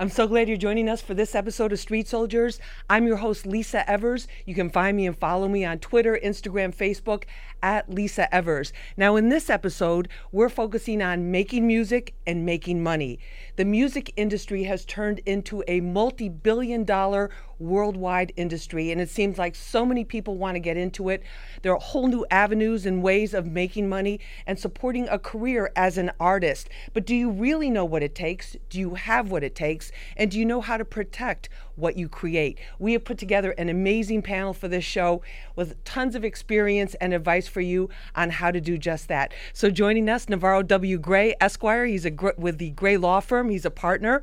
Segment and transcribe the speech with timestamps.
[0.00, 2.60] I'm so glad you're joining us for this episode of Street Soldiers.
[2.88, 4.28] I'm your host, Lisa Evers.
[4.46, 7.24] You can find me and follow me on Twitter, Instagram, Facebook
[7.64, 8.72] at Lisa Evers.
[8.96, 13.18] Now, in this episode, we're focusing on making music and making money.
[13.56, 19.36] The music industry has turned into a multi billion dollar worldwide industry, and it seems
[19.36, 21.22] like so many people want to get into it.
[21.62, 25.98] There are whole new avenues and ways of making money and supporting a career as
[25.98, 26.68] an artist.
[26.92, 28.56] But do you really know what it takes?
[28.70, 29.87] Do you have what it takes?
[30.16, 32.58] And do you know how to protect what you create?
[32.78, 35.22] We have put together an amazing panel for this show
[35.56, 39.32] with tons of experience and advice for you on how to do just that.
[39.52, 40.98] So joining us, Navarro W.
[40.98, 41.86] Gray, Esquire.
[41.86, 43.50] He's a with the Gray Law Firm.
[43.50, 44.22] He's a partner.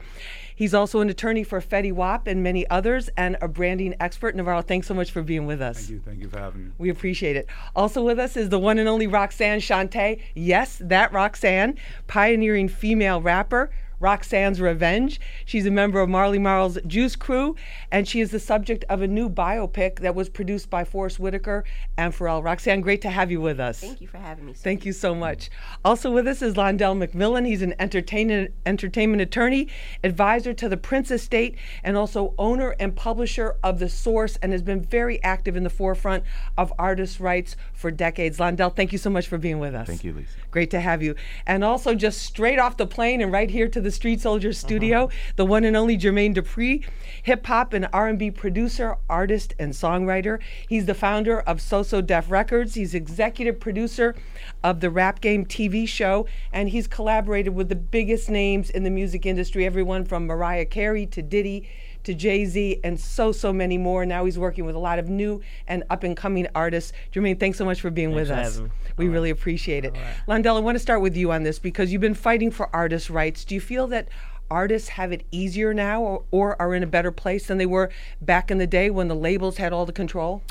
[0.56, 4.36] He's also an attorney for Fetty Wap and many others, and a branding expert.
[4.36, 5.80] Navarro, thanks so much for being with us.
[5.80, 6.00] Thank you.
[6.00, 6.72] Thank you for having me.
[6.78, 7.48] We appreciate it.
[7.76, 10.22] Also with us is the one and only Roxanne Shante.
[10.34, 15.20] Yes, that Roxanne, pioneering female rapper Roxanne's Revenge.
[15.46, 17.56] She's a member of Marley Marl's Juice Crew,
[17.92, 21.64] and she is the subject of a new biopic that was produced by Forest Whitaker
[21.98, 22.44] and Pharrell.
[22.44, 23.80] Roxanne, great to have you with us.
[23.80, 24.54] Thank you for having me.
[24.54, 24.64] Sir.
[24.64, 25.50] Thank you so much.
[25.84, 27.46] Also with us is Londell McMillan.
[27.46, 29.68] He's an entertainment entertainment attorney,
[30.04, 34.62] advisor to the Prince Estate, and also owner and publisher of The Source, and has
[34.62, 36.24] been very active in the forefront
[36.58, 38.38] of artists' rights for decades.
[38.38, 39.88] Londell, thank you so much for being with us.
[39.88, 40.30] Thank you, Lisa.
[40.52, 41.16] Great to have you.
[41.46, 45.06] And also just straight off the plane and right here to the Street Soldiers studio,
[45.06, 45.16] uh-huh.
[45.36, 46.84] the one and only Jermaine Dupri,
[47.24, 50.40] hip hop and R&B producer, artist, and songwriter.
[50.68, 52.74] He's the founder of So So Def Records.
[52.74, 54.16] He's executive producer
[54.64, 58.90] of the Rap Game TV show, and he's collaborated with the biggest names in the
[58.90, 61.70] music industry, everyone from Mariah Carey to Diddy
[62.06, 64.06] to Jay Z, and so, so many more.
[64.06, 66.94] Now he's working with a lot of new and up and coming artists.
[67.12, 68.62] Jermaine, thanks so much for being thanks with us.
[68.98, 69.40] We All really right.
[69.40, 69.94] appreciate it.
[69.94, 70.42] Right.
[70.42, 73.10] Londell, I want to start with you on this because you've been fighting for artists'
[73.10, 73.44] rights.
[73.46, 74.08] Do you feel that
[74.50, 77.90] artists have it easier now or, or are in a better place than they were
[78.22, 80.42] back in the day when the labels had all the control?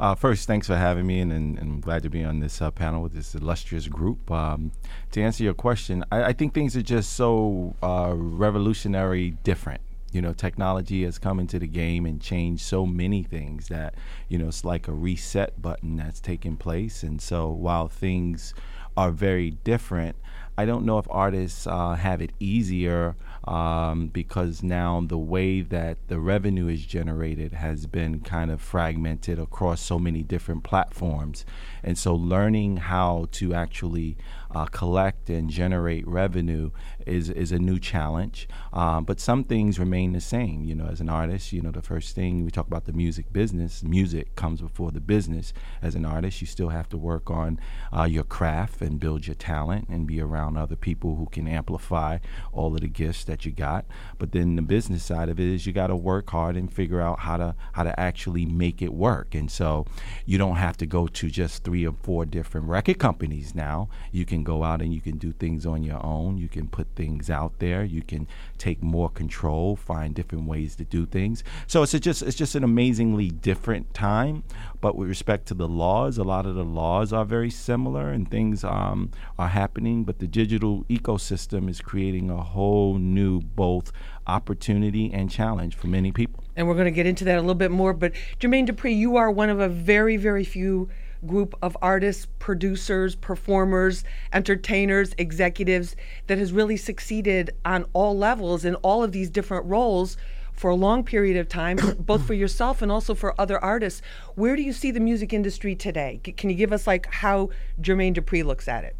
[0.00, 2.60] Uh, first, thanks for having me, and, and, and I'm glad to be on this
[2.60, 4.28] uh, panel with this illustrious group.
[4.28, 4.72] Um,
[5.12, 9.80] to answer your question, I, I, think things are just so uh, revolutionary different
[10.14, 13.96] you know, technology has come into the game and changed so many things that,
[14.28, 17.02] you know, it's like a reset button that's taking place.
[17.02, 18.54] And so while things
[18.96, 20.14] are very different,
[20.56, 25.98] I don't know if artists uh, have it easier um, because now the way that
[26.06, 31.44] the revenue is generated has been kind of fragmented across so many different platforms.
[31.82, 34.16] And so learning how to actually
[34.54, 36.70] uh, collect and generate revenue
[37.06, 38.48] is, is a new challenge.
[38.72, 40.64] Um, but some things remain the same.
[40.64, 43.32] You know, as an artist, you know, the first thing we talk about the music
[43.32, 45.52] business, music comes before the business.
[45.82, 47.60] As an artist, you still have to work on
[47.96, 52.18] uh, your craft and build your talent and be around other people who can amplify
[52.52, 53.84] all of the gifts that you got.
[54.18, 57.00] But then the business side of it is you got to work hard and figure
[57.00, 59.34] out how to how to actually make it work.
[59.34, 59.86] And so
[60.26, 63.88] you don't have to go to just three or four different record companies now.
[64.12, 66.38] You can go out and you can do things on your own.
[66.38, 67.84] You can put things out there.
[67.84, 68.26] You can
[68.58, 71.44] take more control, find different ways to do things.
[71.66, 74.44] So it's just it's just an amazingly different time.
[74.80, 78.30] But with respect to the laws, a lot of the laws are very similar and
[78.30, 80.04] things um, are happening.
[80.04, 83.92] But the digital ecosystem is creating a whole new both
[84.26, 86.44] opportunity and challenge for many people.
[86.56, 87.92] And we're going to get into that a little bit more.
[87.92, 90.88] But Jermaine Dupri, you are one of a very, very few
[91.26, 95.96] group of artists, producers, performers, entertainers, executives
[96.26, 100.16] that has really succeeded on all levels in all of these different roles
[100.52, 104.02] for a long period of time, both for yourself and also for other artists.
[104.34, 106.20] Where do you see the music industry today?
[106.24, 108.96] C- can you give us like how Jermaine Dupri looks at it?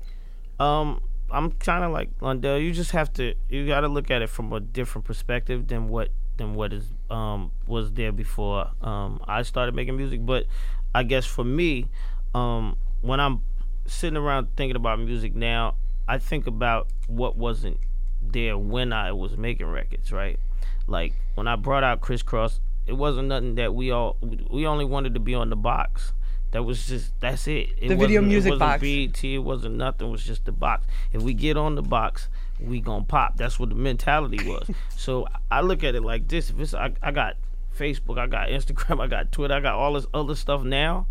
[0.59, 2.62] Um, I'm kind of like Londell.
[2.62, 5.89] You just have to you got to look at it from a different perspective than
[5.89, 10.25] what than what is um was there before um I started making music.
[10.25, 10.47] But
[10.95, 11.87] I guess for me,
[12.34, 13.43] um, when I'm
[13.87, 15.77] sitting around thinking about music now,
[16.09, 17.78] I think about what wasn't
[18.22, 20.39] there when I was making records, right?
[20.87, 24.17] Like when I brought out Kris Kross, it wasn't nothing that we all
[24.50, 26.12] we only wanted to be on the box.
[26.50, 27.70] That was just that's it.
[27.79, 28.82] it the video music it wasn't box.
[28.82, 30.08] BET, it wasn't nothing.
[30.08, 30.87] It was just the box.
[31.12, 32.29] If we get on the box,
[32.61, 33.37] we gonna pop.
[33.37, 34.70] That's what the mentality was.
[34.97, 37.37] so I look at it like this: if it's I, I got
[37.76, 41.06] Facebook, I got Instagram, I got Twitter, I got all this other stuff now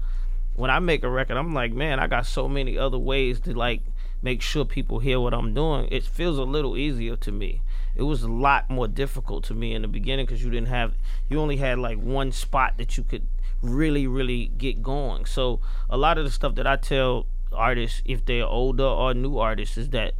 [0.56, 3.54] when I make a record, I'm like, man, I got so many other ways to
[3.54, 3.82] like
[4.22, 5.88] make sure people hear what I'm doing.
[5.92, 7.62] It feels a little easier to me.
[7.96, 10.96] It was a lot more difficult to me in the beginning because you didn't have,
[11.30, 13.28] you only had like one spot that you could
[13.62, 15.26] really, really get going.
[15.26, 15.60] So
[15.90, 19.78] a lot of the stuff that I tell artists, if they're older or new artists,
[19.78, 20.14] is that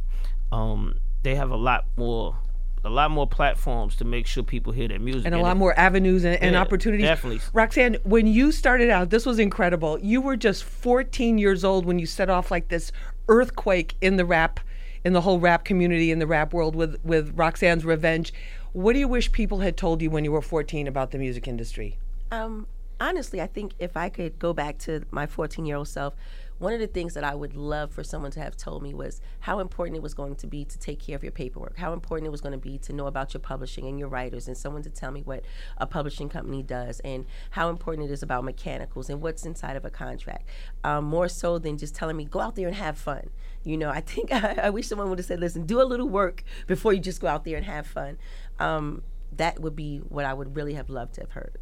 [0.52, 2.36] um, they have a lot more
[2.84, 5.24] a lot more platforms to make sure people hear their music.
[5.26, 7.06] and a lot more avenues and, and Yeah, opportunities.
[7.06, 7.40] definitely.
[7.52, 9.98] Roxanne, when you started out, this was incredible.
[10.00, 12.92] You were just 14 years old when you set off like this
[13.28, 14.60] earthquake in the rap,
[15.02, 18.32] in the whole rap community, in the rap world with with Roxanne's Revenge.
[18.72, 21.48] What do you wish people had told you when you were 14 about the music
[21.48, 21.98] industry?
[22.32, 22.66] Um,
[23.00, 26.14] honestly, I think if I could go back to my 14 year old self,
[26.58, 29.20] one of the things that I would love for someone to have told me was
[29.40, 32.26] how important it was going to be to take care of your paperwork, how important
[32.26, 34.82] it was going to be to know about your publishing and your writers, and someone
[34.82, 35.44] to tell me what
[35.78, 39.84] a publishing company does, and how important it is about mechanicals and what's inside of
[39.84, 40.48] a contract.
[40.84, 43.30] Um, more so than just telling me, go out there and have fun.
[43.64, 46.08] You know, I think I, I wish someone would have said, listen, do a little
[46.08, 48.18] work before you just go out there and have fun.
[48.58, 49.02] Um,
[49.36, 51.58] that would be what I would really have loved to have heard.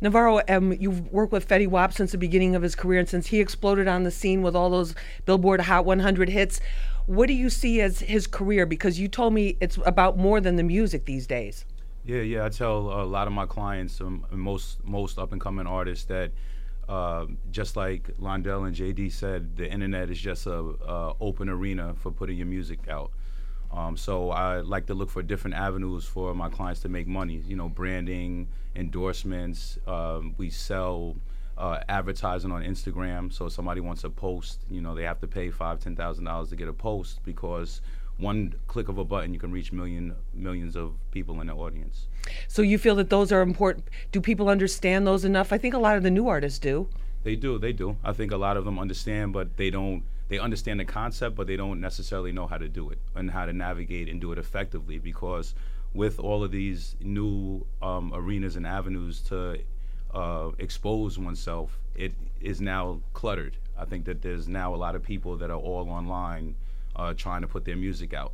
[0.00, 3.28] Navarro, um, you've worked with Fetty Wap since the beginning of his career, and since
[3.28, 4.94] he exploded on the scene with all those
[5.24, 6.60] Billboard Hot 100 hits,
[7.06, 8.66] what do you see as his career?
[8.66, 11.64] Because you told me it's about more than the music these days.
[12.04, 12.44] Yeah, yeah.
[12.44, 16.32] I tell a lot of my clients, um, most most up and coming artists, that
[16.88, 20.74] uh, just like Londell and JD said, the internet is just a,
[21.20, 23.12] open arena for putting your music out.
[23.72, 27.42] Um, so I like to look for different avenues for my clients to make money.
[27.46, 29.78] You know, branding, endorsements.
[29.86, 31.16] Um, we sell
[31.56, 33.32] uh, advertising on Instagram.
[33.32, 36.24] So if somebody wants a post, you know, they have to pay five, ten thousand
[36.24, 37.80] dollars to get a post because
[38.18, 42.06] one click of a button, you can reach million millions of people in the audience.
[42.48, 43.86] So you feel that those are important.
[44.12, 45.52] Do people understand those enough?
[45.52, 46.88] I think a lot of the new artists do.
[47.22, 47.96] They do, they do.
[48.02, 50.02] I think a lot of them understand, but they don't.
[50.30, 53.46] They understand the concept, but they don't necessarily know how to do it and how
[53.46, 54.98] to navigate and do it effectively.
[54.98, 55.54] Because
[55.92, 59.58] with all of these new um, arenas and avenues to
[60.14, 63.56] uh, expose oneself, it is now cluttered.
[63.76, 66.54] I think that there's now a lot of people that are all online
[66.94, 68.32] uh, trying to put their music out.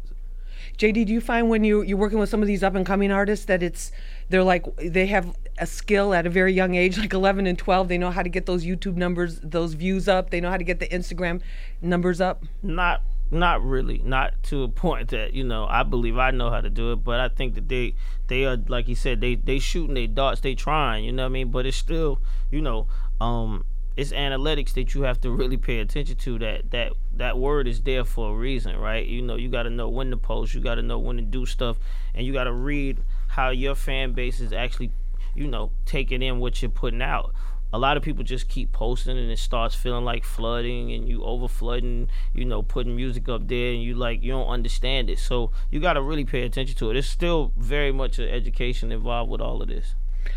[0.78, 3.10] JD, do you find when you you're working with some of these up and coming
[3.10, 3.92] artists that it's
[4.28, 7.88] they're like they have a skill at a very young age, like 11 and 12,
[7.88, 10.64] they know how to get those YouTube numbers, those views up, they know how to
[10.64, 11.40] get the Instagram
[11.80, 12.44] numbers up.
[12.62, 16.60] not not really not to a point that you know i believe i know how
[16.60, 17.92] to do it but i think that they
[18.28, 21.30] they are like you said they they shooting their darts they trying you know what
[21.30, 22.20] i mean but it's still
[22.52, 22.86] you know
[23.20, 23.64] um
[23.96, 27.80] it's analytics that you have to really pay attention to that that that word is
[27.82, 30.60] there for a reason right you know you got to know when to post you
[30.60, 31.78] got to know when to do stuff
[32.14, 32.98] and you got to read
[33.28, 34.90] how your fan base is actually
[35.34, 37.34] you know taking in what you're putting out
[37.72, 41.22] a lot of people just keep posting and it starts feeling like flooding and you
[41.24, 45.18] over flooding, you know, putting music up there and you like you don't understand it.
[45.18, 46.96] So you got to really pay attention to it.
[46.96, 49.94] It's still very much an education involved with all of this.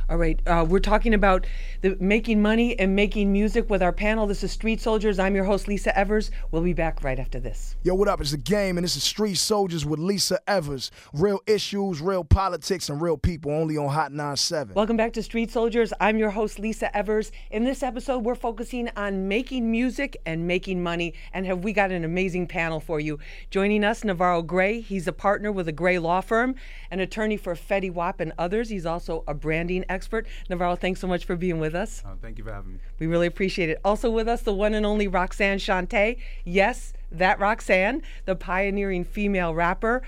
[0.09, 1.45] All right, uh, we're talking about
[1.81, 4.27] the making money and making music with our panel.
[4.27, 5.19] This is Street Soldiers.
[5.19, 6.31] I'm your host, Lisa Evers.
[6.51, 7.75] We'll be back right after this.
[7.83, 8.21] Yo, what up?
[8.21, 10.91] It's the game, and this is Street Soldiers with Lisa Evers.
[11.13, 14.73] Real issues, real politics, and real people only on Hot 97.
[14.75, 15.93] Welcome back to Street Soldiers.
[15.99, 17.31] I'm your host, Lisa Evers.
[17.51, 21.13] In this episode, we're focusing on making music and making money.
[21.33, 23.19] And have we got an amazing panel for you?
[23.49, 24.81] Joining us, Navarro Gray.
[24.81, 26.55] He's a partner with a Gray law firm,
[26.91, 28.69] an attorney for Fetty Wap and others.
[28.69, 30.27] He's also a branding expert.
[30.49, 32.03] Navarro, thanks so much for being with us.
[32.05, 32.79] Uh, thank you for having me.
[32.99, 33.79] We really appreciate it.
[33.83, 36.17] Also with us, the one and only Roxanne Shante.
[36.43, 40.01] Yes, that Roxanne, the pioneering female rapper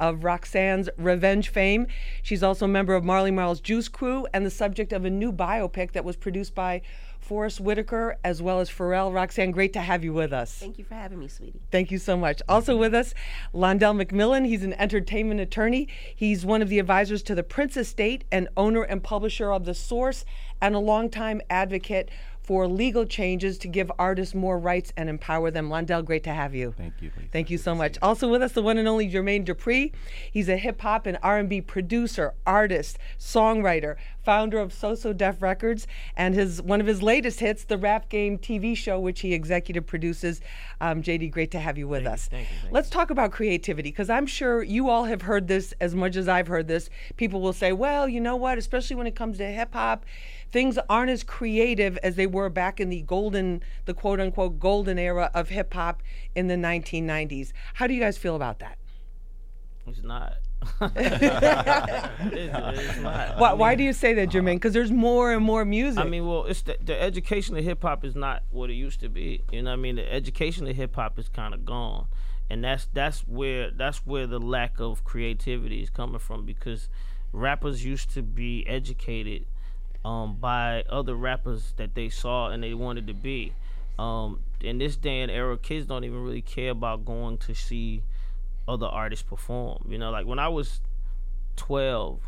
[0.00, 1.86] of Roxanne's Revenge fame.
[2.22, 5.32] She's also a member of Marley Marl's Juice Crew and the subject of a new
[5.32, 6.82] biopic that was produced by
[7.28, 9.12] Forest Whitaker as well as Pharrell.
[9.12, 10.54] Roxanne, great to have you with us.
[10.54, 11.60] Thank you for having me, sweetie.
[11.70, 12.40] Thank you so much.
[12.48, 13.12] Also with us,
[13.52, 14.46] Londell McMillan.
[14.46, 15.88] He's an entertainment attorney.
[16.16, 19.74] He's one of the advisors to the Prince Estate and owner and publisher of The
[19.74, 20.24] Source
[20.62, 22.10] and a longtime advocate
[22.48, 25.68] for legal changes to give artists more rights and empower them.
[25.68, 26.72] Londell, great to have you.
[26.78, 27.10] Thank you.
[27.14, 27.28] Lisa.
[27.30, 27.98] Thank you so much.
[28.00, 29.92] Also with us, the one and only Jermaine Dupri.
[30.32, 35.86] He's a hip hop and R&B producer, artist, songwriter, founder of So So Def Records,
[36.16, 39.86] and his one of his latest hits, the Rap Game TV show, which he executive
[39.86, 40.40] produces.
[40.80, 42.28] Um, JD, great to have you with us.
[42.28, 45.74] thank you, thank Let's talk about creativity because I'm sure you all have heard this
[45.82, 46.88] as much as I've heard this.
[47.18, 48.56] People will say, "Well, you know what?
[48.56, 50.06] Especially when it comes to hip hop."
[50.50, 54.98] Things aren't as creative as they were back in the golden, the quote unquote golden
[54.98, 56.02] era of hip hop
[56.34, 57.52] in the 1990s.
[57.74, 58.78] How do you guys feel about that?
[59.86, 60.34] It's not.
[60.96, 61.22] it's,
[62.32, 63.38] it's not.
[63.38, 64.48] Why, I why do you say that, Jermaine?
[64.48, 64.54] Uh-huh.
[64.54, 66.04] Because there's more and more music.
[66.04, 69.00] I mean, well, it's the, the education of hip hop is not what it used
[69.00, 69.42] to be.
[69.52, 72.06] You know, what I mean, the education of hip hop is kind of gone,
[72.50, 76.88] and that's that's where that's where the lack of creativity is coming from because
[77.32, 79.44] rappers used to be educated
[80.04, 83.54] um, by other rappers that they saw and they wanted to be.
[83.98, 88.02] Um, in this day and era, kids don't even really care about going to see
[88.66, 89.86] other artists perform.
[89.88, 90.80] You know, like when I was
[91.56, 92.20] 12,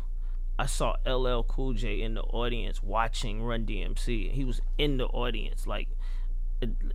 [0.59, 4.31] I saw LL Cool J in the audience watching Run DMC.
[4.31, 5.87] He was in the audience, like,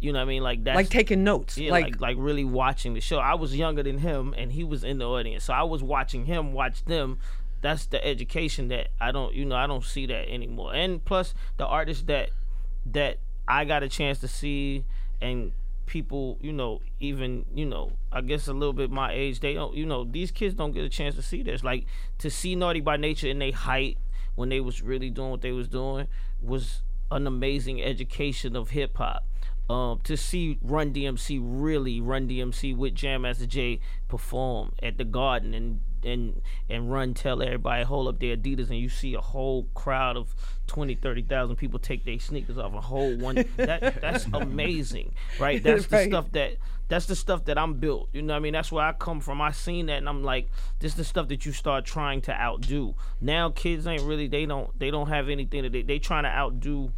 [0.00, 0.42] you know what I mean?
[0.42, 1.59] Like that, like taking notes.
[1.59, 3.18] yeah, like, like, like really watching the show.
[3.18, 6.26] I was younger than him, and he was in the audience, so I was watching
[6.26, 7.18] him watch them.
[7.62, 10.75] That's the education that I don't, you know, I don't see that anymore.
[10.75, 12.30] And plus, the artists that
[12.92, 14.84] that I got a chance to see,
[15.20, 15.52] and
[15.86, 19.75] people, you know, even you know, I guess a little bit my age, they don't,
[19.75, 21.64] you know, these kids don't get a chance to see this.
[21.64, 21.86] Like
[22.18, 23.98] to see Naughty by Nature in their height
[24.34, 26.08] when they was really doing what they was doing
[26.40, 29.25] was an amazing education of hip hop.
[29.68, 35.04] Um, to see Run DMC really Run DMC with Jam Master Jay perform at the
[35.04, 39.20] Garden and and and Run tell everybody hold up their Adidas and you see a
[39.20, 40.34] whole crowd of
[40.68, 43.44] 20 30,000 people take their sneakers off a whole one.
[43.56, 45.62] That that's amazing right?
[45.62, 46.56] That's the stuff that
[46.88, 48.52] that's the stuff that I'm built you know what I mean?
[48.52, 49.40] That's where I come from.
[49.40, 50.48] I seen that and I'm like
[50.78, 52.94] this is the stuff that you start trying to outdo.
[53.20, 56.30] Now kids ain't really they don't they don't have anything that they they trying to
[56.30, 56.92] outdo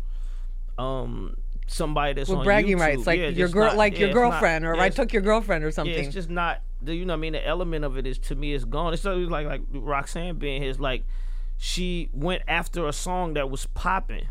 [0.78, 1.36] um
[1.66, 2.80] somebody that's with on bragging YouTube.
[2.80, 4.88] rights, like Yeah, your girl, not- like yeah, your it's not- girlfriend, or yeah, I
[4.88, 5.94] took your girlfriend, or yeah, something.
[6.04, 8.34] it's just not the you know what I mean the element of it is to
[8.34, 8.92] me it's gone.
[8.94, 11.04] It's like like Roxanne being here is like
[11.56, 14.28] she went after a song that was popping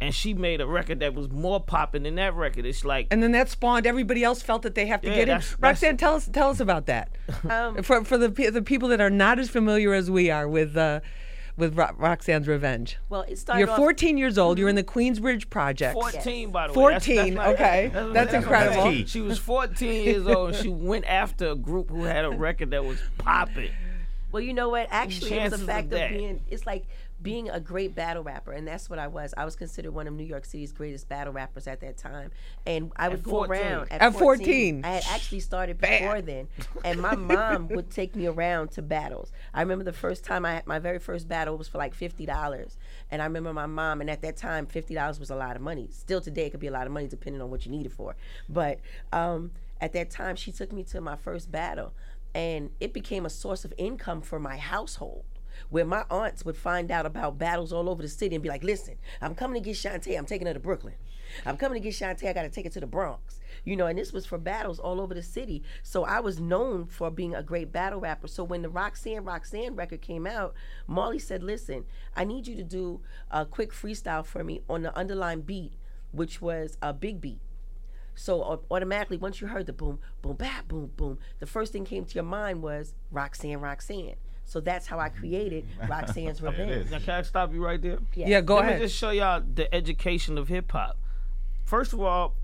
[0.00, 2.64] and she made a record that was more popping than that record.
[2.64, 5.22] It's like and then that spawned everybody else felt that they have to Yeah, get
[5.22, 5.28] in.
[5.28, 7.10] that's- that's- Roxanne, tell us tell us about that.
[7.50, 10.76] Um, for for the the people that are not as familiar as we are with
[10.76, 11.00] uh,
[11.58, 12.96] with Ro- Roxanne's Revenge.
[13.08, 14.58] well, it started You're off- 14 years old.
[14.58, 14.98] You're in the mm-hmm.
[14.98, 15.94] Queensbridge Project.
[15.94, 16.92] 14 by the way.
[16.92, 17.90] That's- 14, not- okay.
[18.12, 18.84] That's incredible.
[18.84, 19.06] key.
[19.06, 20.54] She was 14 years old.
[20.54, 23.70] and She went after a group who had a record that was popping.
[24.30, 24.88] Well, you know what?
[24.90, 26.10] Actually, it was a fact of, that?
[26.10, 26.40] being.
[26.48, 26.86] It's like
[27.20, 29.34] being a great battle rapper, and that's what I was.
[29.36, 32.30] I was considered one of New York City's greatest battle rappers at that time,
[32.64, 33.50] and I would go 14.
[33.50, 34.84] around At 14.
[34.84, 36.00] I had actually started Bad.
[36.00, 36.48] before then,
[36.84, 39.32] and my mom would take me around to battles.
[39.52, 42.24] I remember the first time I had my very first battle was for like fifty
[42.24, 42.78] dollars,
[43.10, 45.62] and I remember my mom, and at that time, fifty dollars was a lot of
[45.62, 45.88] money.
[45.90, 47.92] Still today, it could be a lot of money depending on what you need it
[47.92, 48.14] for,
[48.48, 48.78] but
[49.12, 51.92] um, at that time, she took me to my first battle,
[52.32, 55.24] and it became a source of income for my household.
[55.70, 58.64] Where my aunts would find out about battles all over the city and be like,
[58.64, 60.16] "Listen, I'm coming to get Shante.
[60.16, 60.94] I'm taking her to Brooklyn.
[61.44, 62.28] I'm coming to get Shante.
[62.28, 64.78] I got to take her to the Bronx." You know, and this was for battles
[64.78, 65.62] all over the city.
[65.82, 68.28] So I was known for being a great battle rapper.
[68.28, 70.54] So when the Roxanne Roxanne record came out,
[70.86, 71.84] Marley said, "Listen,
[72.16, 73.00] I need you to do
[73.30, 75.74] a quick freestyle for me on the underlying beat,
[76.12, 77.40] which was a big beat."
[78.14, 82.04] So automatically, once you heard the boom, boom, bap, boom, boom, the first thing came
[82.04, 84.16] to your mind was Roxanne, Roxanne.
[84.48, 86.90] So that's how I created Roxanne's Revenge.
[86.90, 87.98] Now, can I stop you right there?
[88.14, 88.28] Yes.
[88.28, 88.80] Yeah, go Let ahead.
[88.80, 90.96] me just show y'all the education of hip hop.
[91.66, 92.34] First of all,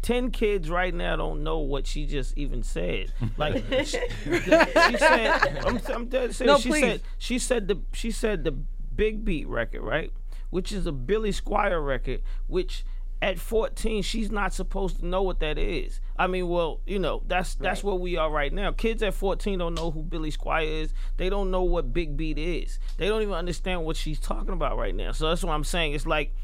[0.00, 3.12] ten kids right now don't know what she just even said.
[3.36, 4.40] Like she, she
[4.96, 6.40] said, I'm, I'm dead serious.
[6.40, 6.80] No, she please.
[6.80, 10.10] said she said the she said the Big Beat record, right?
[10.48, 12.82] Which is a Billy Squier record, which
[13.24, 15.98] at 14 she's not supposed to know what that is.
[16.18, 18.70] I mean, well, you know, that's that's where we are right now.
[18.72, 20.92] Kids at 14 don't know who Billy Squier is.
[21.16, 22.78] They don't know what Big Beat is.
[22.98, 25.12] They don't even understand what she's talking about right now.
[25.12, 25.94] So that's what I'm saying.
[25.94, 26.34] It's like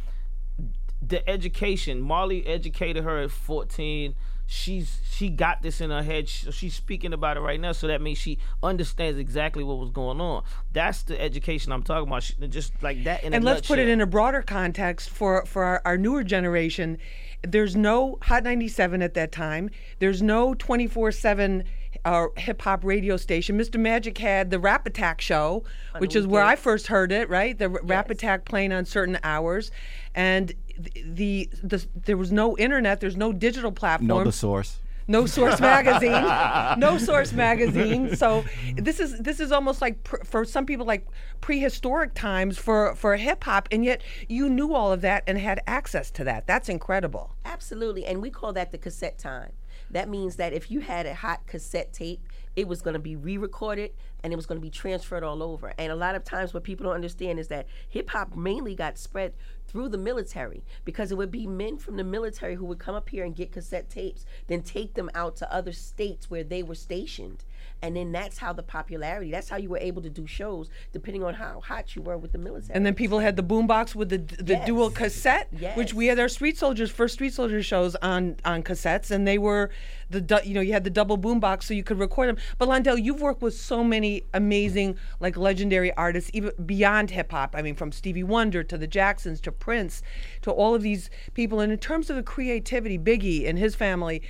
[1.07, 2.01] the education.
[2.01, 4.15] Marley educated her at 14.
[4.53, 6.29] She's she got this in her head.
[6.29, 9.91] She, she's speaking about it right now, so that means she understands exactly what was
[9.91, 10.43] going on.
[10.73, 12.25] That's the education I'm talking about.
[12.25, 13.23] She, just like that.
[13.23, 16.99] In and let's put it in a broader context for for our, our newer generation
[17.43, 21.65] there's no hot 97 at that time there's no 24-7
[22.05, 25.65] uh, hip-hop radio station mr magic had the rap attack show
[25.99, 29.19] which is where i first heard it right the r- rap attack playing on certain
[29.23, 29.71] hours
[30.15, 34.79] and the, the the there was no internet there's no digital platform Know the source.
[35.09, 36.13] no source magazine
[36.81, 38.45] no source magazine so
[38.77, 41.07] this is this is almost like pr- for some people like
[41.41, 45.61] prehistoric times for for hip hop and yet you knew all of that and had
[45.67, 48.05] access to that that's incredible Absolutely.
[48.07, 49.53] And we call that the cassette time.
[49.91, 52.21] That means that if you had a hot cassette tape,
[52.61, 53.91] it was going to be re recorded
[54.23, 55.73] and it was going to be transferred all over.
[55.79, 58.99] And a lot of times, what people don't understand is that hip hop mainly got
[58.99, 59.33] spread
[59.67, 63.09] through the military because it would be men from the military who would come up
[63.09, 66.75] here and get cassette tapes, then take them out to other states where they were
[66.75, 67.45] stationed.
[67.83, 71.25] And then that's how the popularity, that's how you were able to do shows, depending
[71.25, 72.75] on how hot you were with the military.
[72.77, 74.67] and then people had the boombox with the the Yes.
[74.67, 79.11] dual cassette which we had our street soldiers first street soldier shows on on cassettes
[79.11, 79.71] and they were
[80.11, 82.69] the du- you know you had the double boombox so you could record them but
[82.69, 87.63] Londell you've worked with so many amazing like legendary artists even beyond hip hop I
[87.63, 90.03] mean from Stevie Wonder to the Jacksons to Prince
[90.43, 94.21] to all of these people and in terms of the creativity Biggie and his family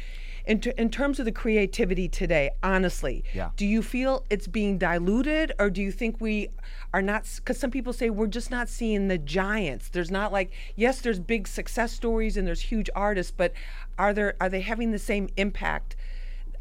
[0.50, 3.50] In, ter- in terms of the creativity today, honestly, Yeah.
[3.54, 6.48] do you feel it's being diluted or do you think we
[6.92, 7.22] are not?
[7.36, 9.90] Because some people say we're just not seeing the giants.
[9.90, 13.52] There's not like, yes, there's big success stories and there's huge artists, but
[13.96, 15.94] are there are they having the same impact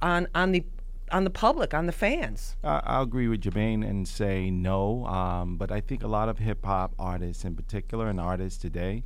[0.03, 0.63] on on the
[1.11, 2.55] on the public, on the fans?
[2.63, 5.07] I, I'll agree with Jermaine and say no.
[5.07, 9.03] Um, but I think a lot of hip hop artists, in particular, and artists today,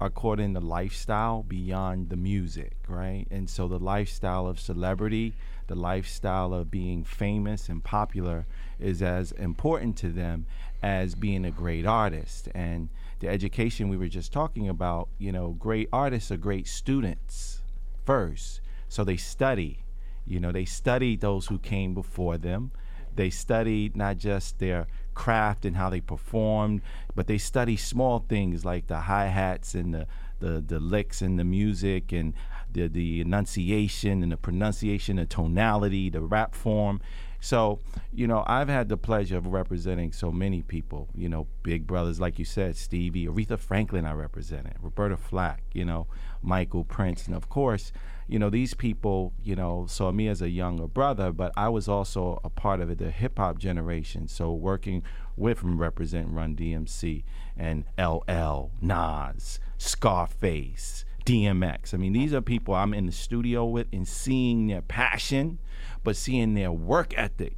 [0.00, 3.26] are caught in the lifestyle beyond the music, right?
[3.30, 5.34] And so the lifestyle of celebrity,
[5.68, 8.46] the lifestyle of being famous and popular,
[8.78, 10.46] is as important to them
[10.82, 12.48] as being a great artist.
[12.54, 17.62] And the education we were just talking about, you know, great artists are great students
[18.04, 18.60] first.
[18.88, 19.84] So they study.
[20.26, 22.72] You know, they studied those who came before them.
[23.14, 26.80] They studied not just their craft and how they performed,
[27.16, 30.06] but they study small things like the hi hats and the,
[30.38, 32.34] the, the licks and the music and
[32.72, 37.00] the, the enunciation and the pronunciation, the tonality, the rap form.
[37.40, 37.80] So,
[38.12, 42.20] you know, I've had the pleasure of representing so many people, you know, big brothers,
[42.20, 46.06] like you said, Stevie, Aretha Franklin, I represented, Roberta Flack, you know,
[46.42, 47.26] Michael Prince.
[47.26, 47.92] And of course,
[48.28, 51.88] you know, these people, you know, saw me as a younger brother, but I was
[51.88, 54.26] also a part of it, the hip hop generation.
[54.26, 55.02] So working
[55.36, 57.22] with and representing Run DMC
[57.56, 61.94] and LL, Nas, Scarface, DMX.
[61.94, 65.58] I mean, these are people I'm in the studio with and seeing their passion,
[66.02, 67.56] but seeing their work ethic.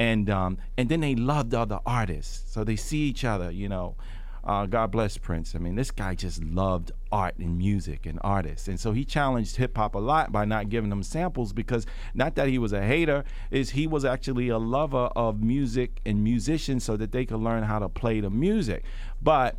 [0.00, 2.52] And um, and then they loved other artists.
[2.52, 3.96] So they see each other, you know.
[4.44, 5.54] Uh, God bless Prince.
[5.54, 8.68] I mean, this guy just loved art and music and artists.
[8.68, 12.34] And so he challenged hip hop a lot by not giving them samples because not
[12.36, 16.84] that he was a hater, is he was actually a lover of music and musicians
[16.84, 18.84] so that they could learn how to play the music.
[19.22, 19.56] But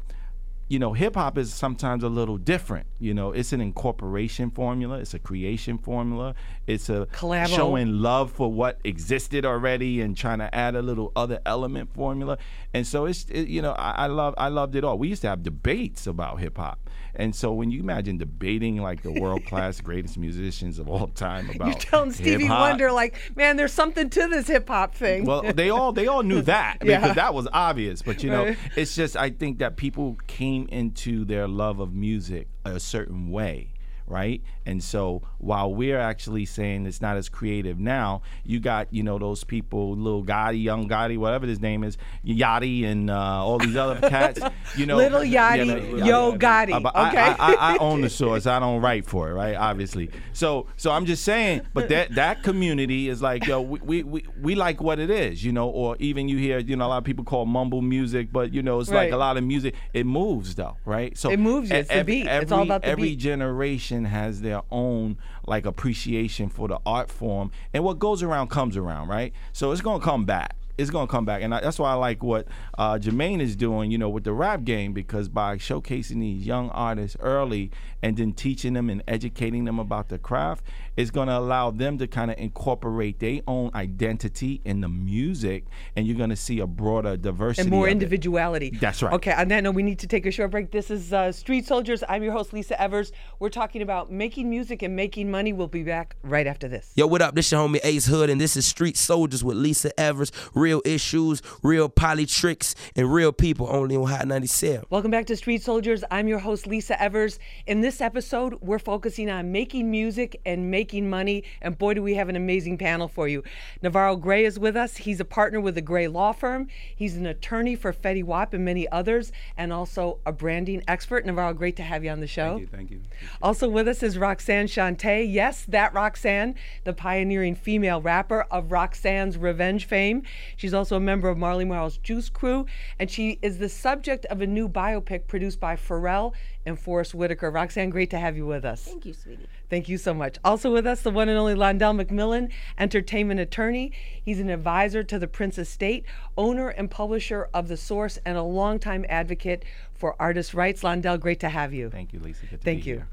[0.69, 2.88] you know, hip hop is sometimes a little different.
[2.99, 6.35] You know, it's an incorporation formula, it's a creation formula,
[6.67, 7.47] it's a Collabo.
[7.55, 12.38] showing love for what existed already and trying to add a little other element formula.
[12.73, 14.97] And so it's, it, you know, I, I love, I loved it all.
[14.97, 19.01] We used to have debates about hip hop, and so when you imagine debating like
[19.01, 23.15] the world class greatest musicians of all time about You're telling Stevie hip-hop, Wonder, like,
[23.35, 25.25] man, there's something to this hip hop thing.
[25.25, 27.00] well, they all they all knew that Yeah.
[27.00, 28.01] because that was obvious.
[28.03, 28.57] But you know, Right.
[28.75, 33.74] it's just I think that people came into their love of music a certain way,
[34.05, 34.41] right?
[34.70, 39.18] And so while we're actually saying it's not as creative now, you got you know
[39.18, 43.75] those people, little Gotti, young Gotti, whatever his name is, Yachty, and uh, all these
[43.75, 44.40] other cats.
[44.77, 47.18] You know, Little Yachty, Yo Gotti, Uh, okay?
[47.18, 48.46] I, I, I own the source.
[48.46, 49.55] I don't write for it, right?
[49.55, 50.12] Obviously.
[50.34, 54.25] So so I'm just saying, but that that community is like, yo, we, we, we,
[54.40, 56.98] we like what it is, you know, or even you hear, you know, a lot
[57.00, 59.74] of people call mumble music, but you know, it's like a lot of music.
[59.94, 61.18] It moves though, right?
[61.18, 62.27] So It moves It's the every, beat.
[62.27, 63.20] Every, It's all about the every beat.
[63.20, 68.77] generation has their own like appreciation for the art form, and what goes around comes
[68.77, 69.33] around, right?
[69.53, 70.55] So it's gonna come back.
[70.77, 73.91] It's gonna come back, and I, that's why I like what uh, Jermaine is doing,
[73.91, 77.69] you know, with the rap game, because by showcasing these young artists early
[78.01, 80.64] and then teaching them and educating them about the craft,
[80.98, 86.05] is gonna allow them to kind of incorporate their own identity in the music, and
[86.05, 87.94] you're gonna see a broader diversity and more of it.
[87.94, 88.72] individuality.
[88.72, 89.14] That's right.
[89.14, 90.72] Okay, on that note, we need to take a short break.
[90.72, 92.03] This is uh, Street Soldiers.
[92.07, 93.12] I'm your host, Lisa Evers.
[93.40, 95.53] We're talking about making music and making money.
[95.53, 96.92] We'll be back right after this.
[96.96, 97.35] Yo, what up?
[97.35, 100.31] This is your homie Ace Hood, and this is Street Soldiers with Lisa Evers.
[100.53, 104.85] Real issues, real poly tricks, and real people only on Hot 97.
[104.90, 106.03] Welcome back to Street Soldiers.
[106.12, 107.40] I'm your host, Lisa Evers.
[107.66, 111.43] In this episode, we're focusing on making music and making money.
[111.61, 113.43] And boy, do we have an amazing panel for you.
[113.81, 114.97] Navarro Gray is with us.
[114.97, 116.67] He's a partner with the Gray Law Firm.
[116.95, 121.25] He's an attorney for Fetty Wap and many others, and also a branding expert.
[121.25, 122.57] Navarro, great to have you on the show.
[122.57, 122.67] Thank you.
[122.67, 123.01] Thank you.
[123.41, 125.25] Also with us is Roxanne Shante.
[125.27, 130.23] Yes, that Roxanne, the pioneering female rapper of Roxanne's Revenge fame.
[130.55, 132.65] She's also a member of Marley Marl's Juice Crew,
[132.99, 136.33] and she is the subject of a new biopic produced by Pharrell
[136.65, 137.50] and Forest Whitaker.
[137.50, 138.83] Roxanne, great to have you with us.
[138.83, 139.48] Thank you, sweetie.
[139.69, 140.37] Thank you so much.
[140.43, 143.91] Also with us, the one and only Londell McMillan, entertainment attorney.
[144.24, 146.05] He's an advisor to the Prince Estate,
[146.37, 150.81] owner and publisher of The Source, and a longtime advocate for artist rights.
[150.81, 151.89] Londell, great to have you.
[151.89, 152.45] Thank you, Lisa.
[152.48, 152.95] Good to Thank be you.
[152.98, 153.07] here.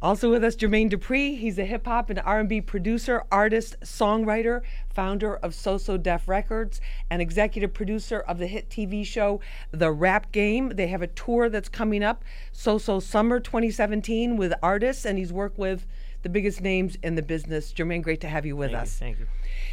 [0.00, 1.36] Also with us, Jermaine Dupri.
[1.36, 6.80] He's a hip hop and R&B producer, artist, songwriter, founder of So-So Def Records,
[7.10, 9.40] and executive producer of the hit TV show
[9.72, 10.68] The Rap Game.
[10.70, 15.58] They have a tour that's coming up, So-So Summer 2017, with artists, and he's worked
[15.58, 15.84] with
[16.22, 17.72] the biggest names in the business.
[17.72, 18.98] Jermaine, great to have you with Thank you, us.
[18.98, 19.26] thank you.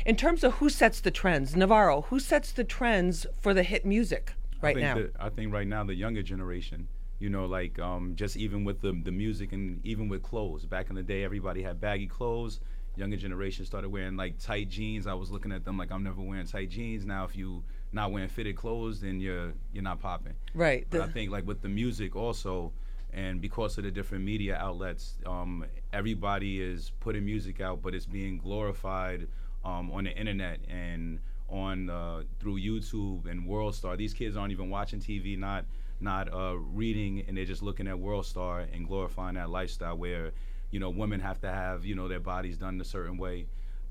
[0.08, 3.86] In terms of who sets the trends, Navarro, who sets the trends for the hit
[3.86, 4.96] music right I think now?
[4.96, 6.88] that- I think right now the younger generation,
[7.20, 10.66] you know, like um, just even with the the music and even with clothes.
[10.66, 12.60] Back in the day, everybody had baggy clothes.
[12.98, 15.06] younger generation started wearing like tight jeans.
[15.08, 17.06] I was looking at them like I'm never wearing tight jeans.
[17.06, 20.34] Now if you not wearing fitted clothes, then you're you're not popping.
[20.54, 20.86] Right.
[20.90, 22.72] But The- I think like with the music also,
[23.14, 28.06] and because of the different media outlets, um, everybody is putting music out, but it's
[28.06, 29.28] being glorified
[29.64, 33.96] um, on the internet and on uh, through YouTube and World Star.
[33.96, 35.64] These kids aren't even watching TV, not
[36.06, 40.32] not uh, reading, and they're just looking at World Star and glorifying that lifestyle where
[40.72, 43.48] you know women have to have you know their bodies done a certain way.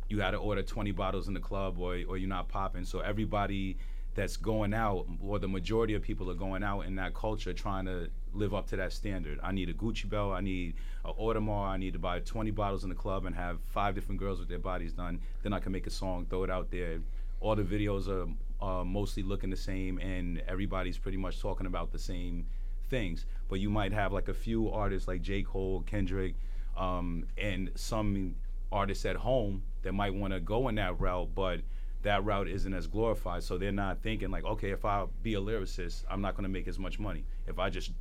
[0.08, 2.86] You got to order 20 bottles in the club, or or you're not popping.
[2.86, 3.76] So everybody
[4.14, 7.84] that's going out, or the majority of people are going out in that culture trying
[7.86, 9.38] to live up to that standard.
[9.42, 10.74] I need a Gucci belt, I need
[11.04, 14.20] a Audemars, I need to buy 20 bottles in the club and have five different
[14.20, 15.20] girls with their bodies done.
[15.42, 17.00] Then I can make a song, throw it out there.
[17.40, 18.28] All the videos are
[18.60, 22.46] uh, mostly looking the same, and everybody's pretty much talking about the same
[22.88, 23.26] things.
[23.48, 25.42] But you might have like a few artists like J.
[25.42, 26.34] Cole, Kendrick,
[26.76, 28.34] um, and some
[28.72, 31.60] artists at home that might want to go in that route, but
[32.02, 33.42] that route isn't as glorified.
[33.42, 36.50] So they're not thinking like, okay, if I be a lyricist, I'm not going to
[36.50, 37.24] make as much money.
[37.46, 37.92] If I just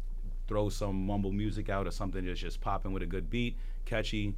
[0.48, 4.36] throw some mumble music out or something that's just popping with a good beat, catchy,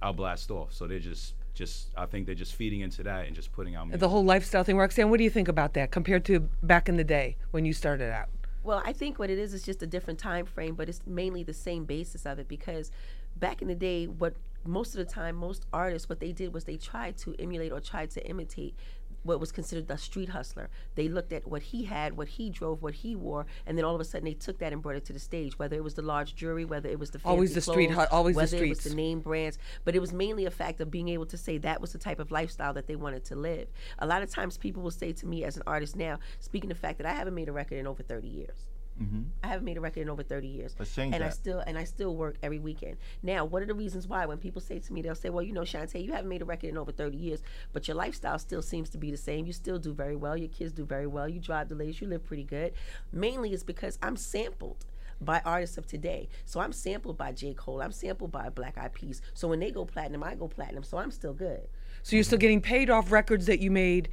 [0.00, 0.72] I'll blast off.
[0.72, 3.88] So they're just, just I think they're just feeding into that and just putting out
[3.88, 4.00] music.
[4.00, 4.78] the whole lifestyle thing.
[4.78, 7.72] Roxanne, what do you think about that compared to back in the day when you
[7.72, 8.28] started out?
[8.62, 11.42] Well, I think what it is is just a different time frame, but it's mainly
[11.42, 12.92] the same basis of it because
[13.36, 16.64] back in the day, what most of the time, most artists, what they did was
[16.64, 18.74] they tried to emulate or tried to imitate
[19.22, 20.70] what was considered the street hustler.
[20.94, 23.94] They looked at what he had, what he drove, what he wore, and then all
[23.94, 25.58] of a sudden they took that and brought it to the stage.
[25.58, 28.16] Whether it was the large jewelry, whether it was the Always the street clothes, hu-
[28.16, 30.90] always the whether it was the name brands, but it was mainly a fact of
[30.90, 33.68] being able to say that was the type of lifestyle that they wanted to live.
[33.98, 36.76] A lot of times people will say to me as an artist now, speaking of
[36.76, 38.68] the fact that I haven't made a record in over 30 years.
[39.00, 39.22] Mm-hmm.
[39.42, 40.74] I haven't made a record in over 30 years.
[40.78, 42.96] Let's change and I still and I still work every weekend.
[43.22, 45.52] Now, what are the reasons why when people say to me, they'll say, Well, you
[45.52, 48.62] know, Shante, you haven't made a record in over 30 years, but your lifestyle still
[48.62, 49.46] seems to be the same.
[49.46, 50.36] You still do very well.
[50.36, 51.28] Your kids do very well.
[51.28, 52.72] You drive the latest, you live pretty good.
[53.12, 54.84] Mainly it's because I'm sampled
[55.20, 56.28] by artists of today.
[56.44, 57.54] So I'm sampled by J.
[57.54, 57.82] Cole.
[57.82, 59.20] I'm sampled by Black Eyed Peas.
[59.34, 60.84] So when they go platinum, I go platinum.
[60.84, 61.68] So I'm still good.
[62.02, 64.08] So you're still getting paid off records that you made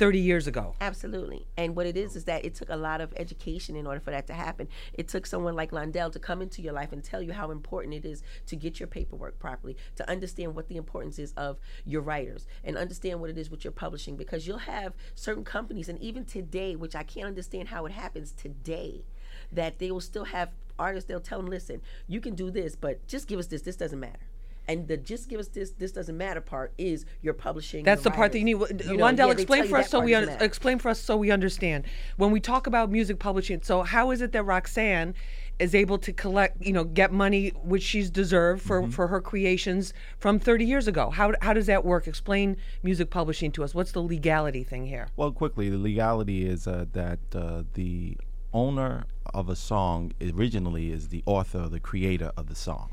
[0.00, 0.74] 30 years ago.
[0.80, 1.46] Absolutely.
[1.58, 4.10] And what it is is that it took a lot of education in order for
[4.10, 4.66] that to happen.
[4.94, 7.92] It took someone like Londell to come into your life and tell you how important
[7.92, 12.00] it is to get your paperwork properly, to understand what the importance is of your
[12.00, 14.16] writers, and understand what it is with your publishing.
[14.16, 18.32] Because you'll have certain companies, and even today, which I can't understand how it happens
[18.32, 19.04] today,
[19.52, 23.06] that they will still have artists, they'll tell them, listen, you can do this, but
[23.06, 23.60] just give us this.
[23.60, 24.29] This doesn't matter.
[24.68, 27.84] And the just give us this, this doesn't matter part is your publishing.
[27.84, 28.54] That's your the part that you need.
[28.54, 28.86] writers.
[28.86, 31.16] Wh- You know, Londell, yeah, explain for us so we un- explain for us so
[31.16, 31.84] we understand.
[32.16, 35.14] When we talk about music publishing, so how is it that Roxanne
[35.58, 38.90] is able to collect, you know, get money which she's deserved for, Mm-hmm.
[38.92, 41.10] for her creations from 30 years ago?
[41.10, 42.06] How how does that work?
[42.06, 43.74] Explain music publishing to us.
[43.74, 45.08] What's the legality thing here?
[45.16, 48.16] Well, quickly, the legality is uh, that uh, the
[48.52, 52.90] owner of a song originally is the author, the creator of the song,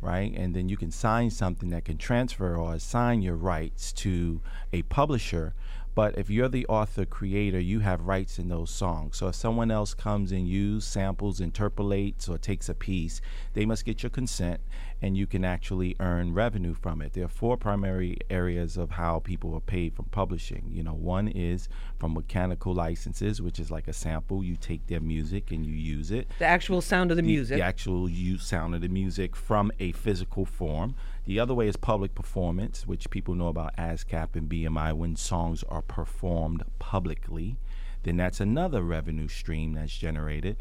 [0.00, 0.32] right?
[0.36, 4.40] And then you can sign something that can transfer or assign your rights to
[4.72, 5.54] a publisher.
[5.96, 9.16] But if you're the author creator, you have rights in those songs.
[9.16, 13.22] So if someone else comes and uses samples, interpolates, or takes a piece,
[13.54, 14.60] they must get your consent
[15.00, 17.14] and you can actually earn revenue from it.
[17.14, 20.68] There are four primary areas of how people are paid from publishing.
[20.70, 21.66] You know, one is
[21.98, 24.44] from mechanical licenses, which is like a sample.
[24.44, 26.28] You take their music and you use it.
[26.38, 27.56] The actual sound of the The- music.
[27.56, 30.94] The actual use sound of the music from a physical form.
[31.26, 35.64] The other way is public performance, which people know about ASCAP and BMI when songs
[35.64, 37.56] are performed publicly.
[38.04, 40.56] Then that's another revenue stream that's generated.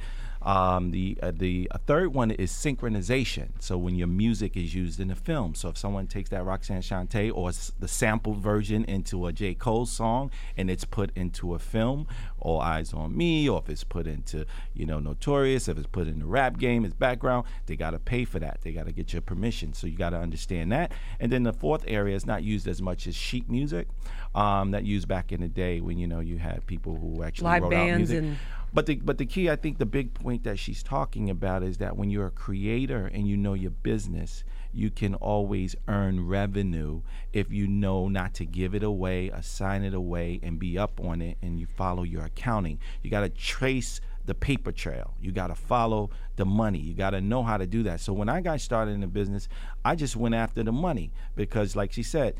[0.45, 3.49] Um, the uh, the a third one is synchronization.
[3.59, 6.81] So when your music is used in a film, so if someone takes that Roxanne
[6.81, 11.55] Shante or s- the sampled version into a J Cole song and it's put into
[11.55, 12.05] a film,
[12.39, 16.07] All Eyez on Me, or if it's put into you know Notorious, if it's put
[16.07, 18.59] in the rap game, its background, they got to pay for that.
[18.61, 19.73] They got to get your permission.
[19.73, 20.91] So you got to understand that.
[21.19, 23.87] And then the fourth area is not used as much as sheet music
[24.35, 27.45] um, that used back in the day when you know you had people who actually
[27.45, 28.17] Live wrote out bands music.
[28.29, 28.37] and-
[28.75, 31.77] But the but the key, I think, the big point that she's talking about is
[31.77, 37.01] that when you're a creator and you know your business, you can always earn revenue
[37.31, 41.21] if you know not to give it away, assign it away, and be up on
[41.21, 42.77] it, and you follow your accounting.
[43.01, 45.13] You got to trace the paper trail.
[45.21, 46.79] You got to follow the money.
[46.79, 48.01] You got to know how to do that.
[48.01, 49.47] So when I got started in the business,
[49.85, 52.35] I just went after the money because, like she said,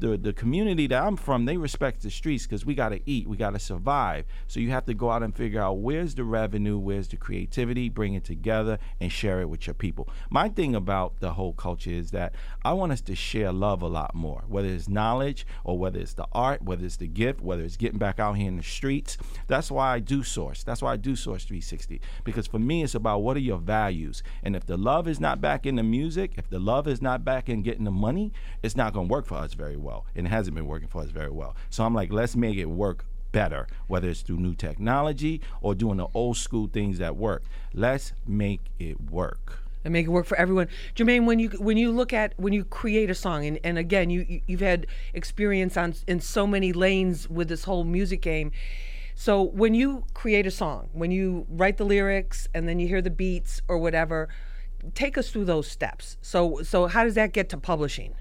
[0.00, 3.28] the the community that I'm from, they respect the streets because we got to eat,
[3.28, 4.24] we got to survive.
[4.48, 7.88] So you have to go out and figure out where's the revenue, where's the creativity,
[7.88, 10.08] bring it together and share it with your people.
[10.30, 12.34] My thing about the whole culture is that
[12.64, 16.14] I want us to share love a lot more, whether it's knowledge or whether it's
[16.14, 19.16] the art, whether it's the gift, whether it's getting back out here in the streets.
[19.46, 20.62] That's why I do source.
[20.62, 24.22] That's why I do source 360 because for me it's about what are your values,
[24.42, 27.24] and if the love is not back in the music, if the love is not
[27.24, 28.32] back in getting the money,
[28.62, 31.02] it's not going to work for us very well, and it hasn't been working for
[31.02, 31.54] us very well.
[31.70, 35.98] So I'm like, let's make it work better, whether it's through new technology or doing
[35.98, 37.42] the old school things that work.
[37.74, 39.58] Let's make it work.
[39.84, 40.68] and make it work for everyone.
[40.94, 44.10] Jermaine, when you when you look at when you create a song, and, and again,
[44.10, 48.50] you- you've had experience on in so many lanes with this whole music game.
[49.14, 53.00] So when you create a song, when you write the lyrics and then you hear
[53.02, 54.28] the beats or whatever,
[54.94, 56.16] take us through those steps.
[56.20, 58.12] So so how does that get to publishing?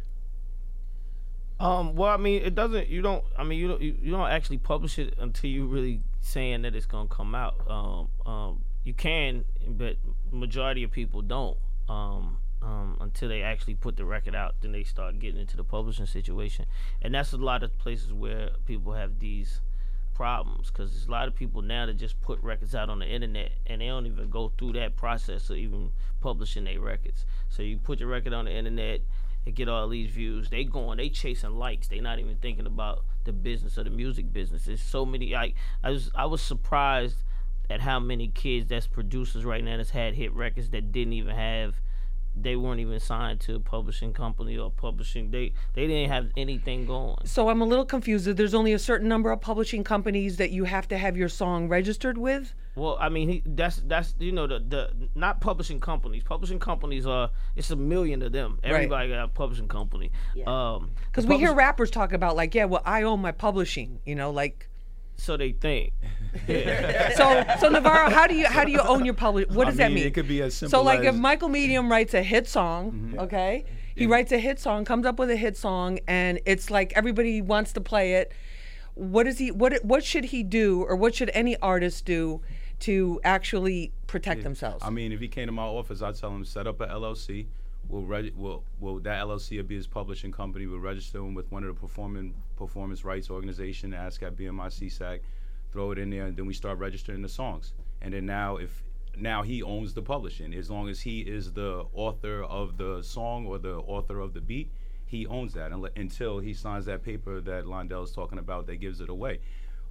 [1.59, 2.87] Um, well, I mean, it doesn't.
[2.87, 3.23] You don't.
[3.37, 3.81] I mean, you don't.
[3.81, 7.55] You, you don't actually publish it until you really saying that it's gonna come out.
[7.69, 9.97] Um, um, you can, but
[10.31, 11.57] majority of people don't.
[11.89, 15.63] Um, um, until they actually put the record out, then they start getting into the
[15.63, 16.65] publishing situation,
[17.01, 19.59] and that's a lot of places where people have these
[20.19, 23.07] problems because there's a lot of people now that just put records out on the
[23.07, 27.25] internet and they don't even go through that process of even publishing their records.
[27.47, 28.99] So you put your record on the internet,
[29.45, 30.49] they get all these views.
[30.49, 31.87] They going, they chasing likes.
[31.87, 34.65] They not even thinking about the business of the music business.
[34.65, 35.35] There's so many.
[35.35, 37.23] I I was I was surprised
[37.69, 41.35] at how many kids that's producers right now that's had hit records that didn't even
[41.35, 41.81] have
[42.35, 46.85] they weren't even signed to a publishing company or publishing they they didn't have anything
[46.85, 48.25] going So I'm a little confused.
[48.25, 51.29] that There's only a certain number of publishing companies that you have to have your
[51.29, 52.53] song registered with.
[52.79, 56.23] Well, I mean, he, that's that's you know the the not publishing companies.
[56.23, 58.57] Publishing companies are it's a million of them.
[58.63, 60.11] Everybody got a publishing company.
[60.47, 63.99] Um, Because we hear rappers talk about like, yeah, well, I own my publishing.
[64.05, 64.69] You know, like
[65.17, 65.93] so they think.
[66.47, 67.15] Yeah.
[67.15, 67.43] so.
[67.59, 69.49] So Navarro, how do you how do you own your public?
[69.51, 70.05] What I does that mean, mean?
[70.07, 70.79] it could be as simple.
[70.79, 71.21] So like if as- Mm-hmm.
[71.23, 73.65] Michael Medium writes a hit song, okay,
[73.95, 77.41] he writes a hit song, comes up with a hit song, and it's like everybody
[77.41, 78.31] wants to play it.
[78.93, 79.49] What is he?
[79.51, 82.41] What what should he do, or what should any artist do
[82.81, 84.83] to actually protect themselves?
[84.85, 87.47] I mean, if he came to my office, I'd tell him set up a LLC.
[87.87, 90.67] We'll, reg- we'll, we'll that LLC will be his publishing company.
[90.67, 95.19] We'll register him with one of the performing performance rights organization, ASCAP, BMI, SESAC.
[95.71, 97.73] Throw it in there, and then we start registering the songs.
[98.01, 98.83] And then now, if
[99.17, 103.45] now he owns the publishing, as long as he is the author of the song
[103.45, 104.71] or the author of the beat,
[105.05, 109.01] he owns that until he signs that paper that Londell is talking about that gives
[109.01, 109.39] it away.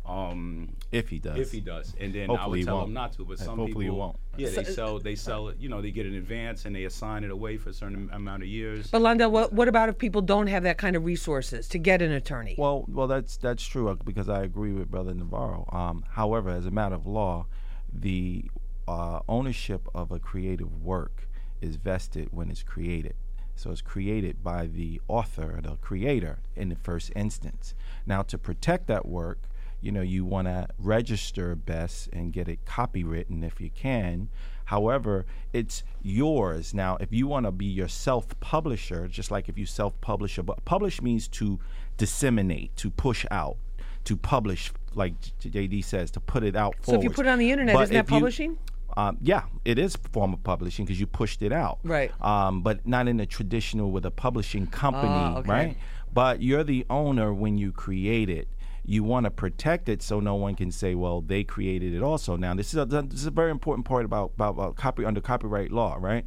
[0.09, 1.38] Um, If he does.
[1.38, 3.25] if he does, and then I would tell him not to.
[3.25, 4.16] But some hopefully he people, won't.
[4.38, 5.59] yeah, they sell, they sell it.
[5.61, 8.42] You know, they get an advance and they assign it away for a certain amount
[8.42, 8.90] of years.
[8.90, 12.01] but Londell, what what about if people don't have that kind of resources to get
[12.01, 12.55] an attorney?
[12.57, 15.68] Well, well, that's that's true uh, because I agree with Brother Navarro.
[15.73, 17.47] Um, however, as a matter of law,
[17.92, 18.44] the
[18.87, 21.29] uh, ownership of a creative work
[21.61, 23.14] is vested when it's created.
[23.57, 27.75] So it's created by the author, the creator, in the first instance.
[28.07, 29.40] Now, to protect that work,
[29.81, 34.29] you know, you want to register best and get it copywritten if you can.
[34.67, 36.75] However, it's yours.
[36.75, 40.37] Now, if you want to be your self publisher, just like if you self publish
[40.38, 41.59] a book, publish means to
[41.97, 43.57] disseminate, to push out,
[44.05, 47.38] to publish, like JD says, to put it out So if you put it on
[47.38, 48.59] the internet, But isn't that if you- publishing?
[48.97, 51.79] um, yeah, it is a form of publishing because you pushed it out.
[51.83, 52.11] Right.
[52.23, 55.51] Um, but not in a traditional with a publishing company, Ah, okay.
[55.51, 55.77] right?
[56.12, 58.49] But you're the owner when you create it.
[58.90, 62.37] You want to protect it so no one can say, "Well, they created it also."
[62.37, 65.20] Now, this is a, this is a very important part about about, about copy under
[65.20, 66.24] copyright law, right?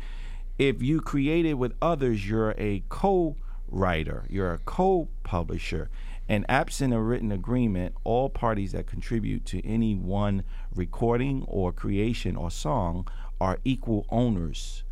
[0.59, 5.89] If you create it with others, you're a co-writer, you're a co-publisher,
[6.29, 10.43] and absent a written agreement, all parties that contribute to any one
[10.75, 13.07] recording or creation or song
[13.39, 14.83] are equal owners,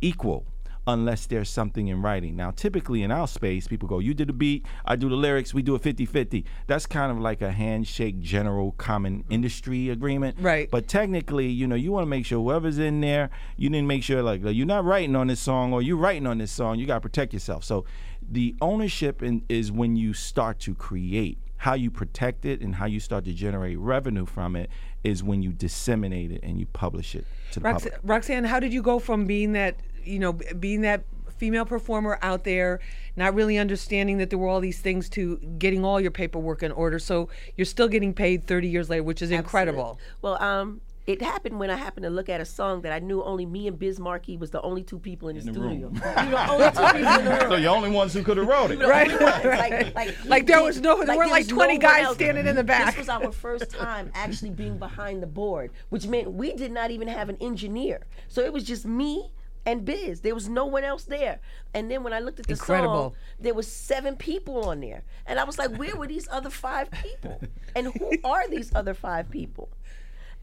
[0.00, 0.44] equal
[0.86, 2.36] unless there's something in writing.
[2.36, 5.54] Now, typically in our space, people go, You did the beat, I do the lyrics,
[5.54, 6.44] we do a 50 50.
[6.66, 9.24] That's kind of like a handshake, general, common mm.
[9.30, 10.36] industry agreement.
[10.40, 10.70] Right.
[10.70, 13.86] But technically, you know, you want to make sure whoever's in there, you need to
[13.86, 16.78] make sure, like, you're not writing on this song or you're writing on this song,
[16.78, 17.64] you got to protect yourself.
[17.64, 17.84] So
[18.30, 21.38] the ownership in, is when you start to create.
[21.58, 24.68] How you protect it and how you start to generate revenue from it
[25.04, 27.98] is when you disseminate it and you publish it to the Rox- public.
[28.02, 31.04] Roxanne, how did you go from being that, you know, being that
[31.36, 32.78] female performer out there,
[33.16, 36.70] not really understanding that there were all these things to getting all your paperwork in
[36.72, 36.98] order?
[36.98, 39.98] So you're still getting paid 30 years later, which is incredible.
[40.22, 43.22] Well, um, it happened when I happened to look at a song that I knew
[43.24, 45.88] only me and Biz Markie was the only two people in the, the studio.
[45.88, 45.94] room.
[45.94, 47.50] We were the only two people in the room.
[47.50, 48.78] So you're only ones who could have wrote it.
[48.78, 49.10] right.
[49.10, 49.24] were the.
[49.62, 52.14] Like, like, Like there was no- there weren't like 20 one guys else.
[52.16, 52.86] standing in the back.
[52.94, 56.90] This was our first time actually being behind the board, which meant we did not
[56.90, 58.06] even have an engineer.
[58.28, 59.32] So it was just me
[59.64, 60.20] and Biz.
[60.20, 61.40] There was no one else there.
[61.74, 62.94] And then when I looked at the Incredible.
[63.10, 66.50] song, there was seven people on there, and I was like, where were these other
[66.50, 67.40] five people?
[67.76, 69.70] And who are these other five people?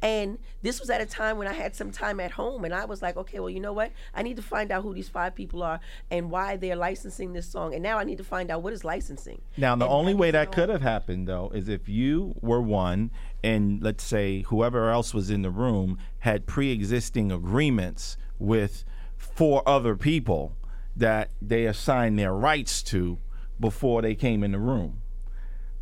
[0.01, 2.85] And this was at a time when I had some time at home, and I
[2.85, 3.91] was like, okay, well, you know what?
[4.15, 7.47] I need to find out who these five people are and why they're licensing this
[7.47, 7.73] song.
[7.73, 9.41] And now I need to find out what is licensing.
[9.57, 10.73] Now, the And only way that could oh.
[10.73, 13.11] have happened, though, is if you were one,
[13.43, 18.85] and let's say whoever else was in the room had pre-existing agreements with
[19.17, 20.55] four other people
[20.95, 23.19] that they assigned their rights to
[23.59, 25.01] before they came in the room.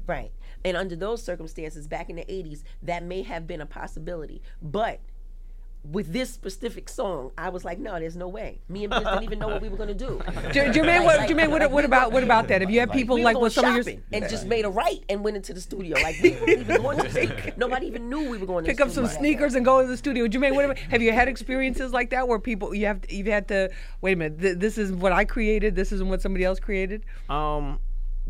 [0.07, 0.31] Right.
[0.65, 4.41] And under those circumstances, back in the 80s, that may have been a possibility.
[4.61, 4.99] But
[5.83, 8.59] with this specific song, I was like, no, there's no way.
[8.67, 10.21] Me and Biz didn't even know what we were going to do.
[10.51, 12.61] J- Jermaine, what, Like- Jermaine, what, like what we about what about that?
[12.61, 14.65] If you had people we like were with some of your shopping and just made
[14.65, 15.95] a right and went into the studio.
[16.01, 17.53] Like we even going to the studio.
[17.57, 19.95] Nobody even knew we were going to pick up some sneakers and go to the
[19.95, 20.27] studio.
[20.27, 23.47] Jermaine, what about, have you had experiences like that where people you have you've had
[23.47, 23.69] to
[24.01, 24.41] wait a minute?
[24.41, 25.75] Th- this is what I created.
[25.75, 27.05] This isn't what somebody else created.
[27.29, 27.79] Um,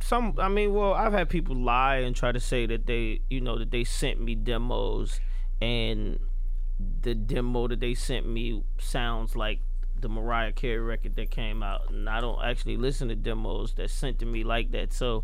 [0.01, 0.35] some.
[0.37, 3.57] I mean, well, I've had people lie and try to say that they, you know,
[3.57, 5.19] that they sent me demos,
[5.61, 6.19] and
[7.01, 9.59] the demo that they sent me sounds like
[9.99, 13.89] the Mariah Carey record that came out, and I don't actually listen to demos that
[13.89, 14.93] sent to me like that.
[14.93, 15.23] So,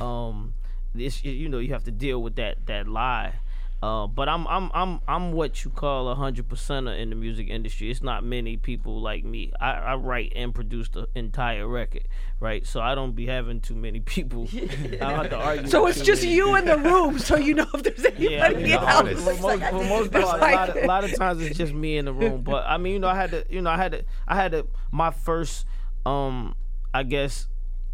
[0.00, 0.54] um,
[0.94, 3.34] this you know you have to deal with that that lie.
[3.82, 7.48] Uh, but I'm I'm I'm I'm what you call a hundred percenter in the music
[7.48, 7.90] industry.
[7.90, 9.50] It's not many people like me.
[9.60, 12.06] I, I write and produce the entire record,
[12.38, 12.64] right?
[12.64, 14.48] So I don't be having too many people.
[14.54, 15.66] I don't have to argue.
[15.66, 18.06] So with it's too just many you in the room, so you know if there's
[18.18, 18.94] yeah, I anybody mean, the else.
[18.94, 19.24] artist.
[19.24, 21.96] For most, for most part, a, lot of, a lot of times it's just me
[21.96, 22.42] in the room.
[22.42, 24.52] But I mean, you know, I had to, you know, I had to, I had
[24.52, 25.66] to, my first,
[26.06, 26.54] um,
[26.94, 27.48] I guess,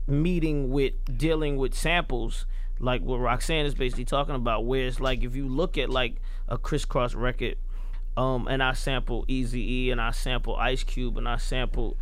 [0.07, 2.45] meeting with dealing with samples,
[2.81, 6.17] like what Roxanne is basically talking about, where it's like if you look at like
[6.49, 7.57] a Kris Kross record,
[8.17, 11.97] um, and I sample Easy E and I sample Ice Cube and I sample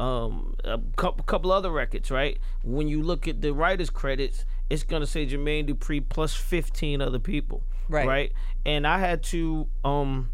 [0.00, 2.38] um a couple couple other records, right?
[2.64, 7.18] When you look at the writers credits, it's gonna say Jermaine Dupri plus fifteen other
[7.18, 8.06] people, Right.
[8.06, 8.32] Right,
[8.64, 10.30] and I had to um,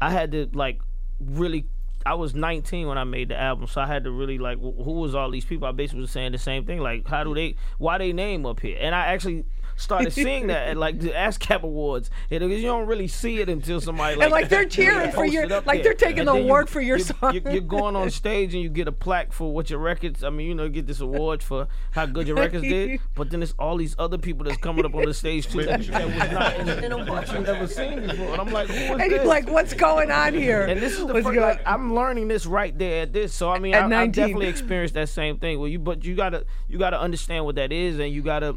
[0.00, 0.80] I had to like
[1.20, 1.66] really.
[2.06, 4.76] I was 19 when I made the album, so I had to really like, wh-
[4.84, 5.66] who was all these people?
[5.66, 8.60] I basically was saying the same thing, like, how do they, why they name up
[8.60, 8.76] here?
[8.80, 9.44] And I actually
[9.76, 12.10] started seeing that at like the ASCAP Awards.
[12.30, 15.32] It, you don't really see it until somebody like, And, like, they're cheering for posts
[15.34, 15.82] your- like, there.
[15.82, 17.34] they're taking And the then you- award for your you- song.
[17.34, 20.22] you- You're going on stage and you get a plaque for what your records.
[20.24, 23.00] I mean, you know, get this award for how good your records did.
[23.14, 25.82] But then there's all these other people that's coming up on the stage too that,
[25.86, 28.32] that was not in the award you never seen before.
[28.32, 29.10] And I'm like, who is and this?
[29.10, 30.62] you're like, what's going on here?
[30.62, 33.32] And this is the What's first, like I'm learning this right there at this.
[33.34, 34.12] So I mean, I, I've 19.
[34.12, 35.58] definitely experienced that same thing.
[35.58, 38.54] Well, you but you gotta you gotta understand what that is, and you gotta.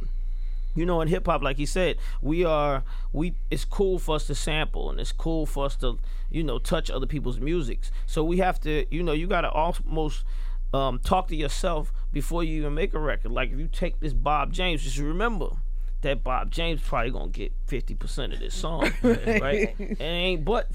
[0.77, 3.33] You know, in hip hop, like he said, we are we.
[3.49, 5.97] It's cool for us to sample, and it's cool for us to,
[6.29, 7.91] you know, touch other people's musics.
[8.05, 10.23] So we have to, you know, you gotta almost
[10.73, 13.31] um, talk to yourself before you even make a record.
[13.31, 15.57] Like if you take this Bob James, just remember
[16.01, 19.75] that Bob James probably gonna get fifty percent of this song, right?
[19.79, 20.69] And it ain't but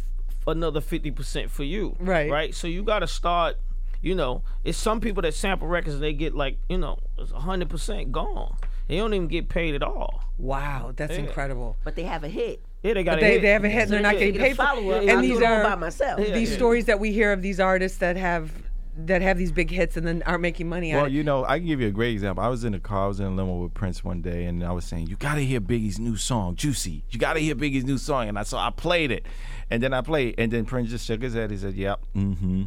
[0.47, 2.29] another fifty percent for you, Right.
[2.31, 2.55] Right.
[2.55, 3.57] So you gotta start.
[4.05, 7.31] You know, it's some people that sample records and they get like, you know, it's
[7.31, 8.57] hundred percent gone.
[8.88, 10.23] They don't even get paid at all.
[10.38, 11.77] wow, that's incredible.
[11.85, 12.61] But they have a hit.
[12.83, 14.57] Yeah, they got They, they have a hit and they're not yeah, getting get paid
[14.57, 16.18] for follow-up, And these do all are by myself.
[16.21, 16.57] Yeah, these yeah.
[16.57, 18.51] stories that we hear of these artists that have
[18.95, 21.12] that have these big hits and then aren't making money Well, on it.
[21.12, 22.45] you know, I can give you a great example.
[22.45, 24.62] I was in a car, I was in a limo with Prince one day, and
[24.62, 27.03] I was saying, "You got to hear Biggie's new song, Juicy.
[27.09, 29.25] You got to hear Biggie's new song." And I so I played it,
[29.71, 31.51] and then I played, and then Prince just shook his head.
[31.51, 32.64] He said, "Yep, mm-hmm."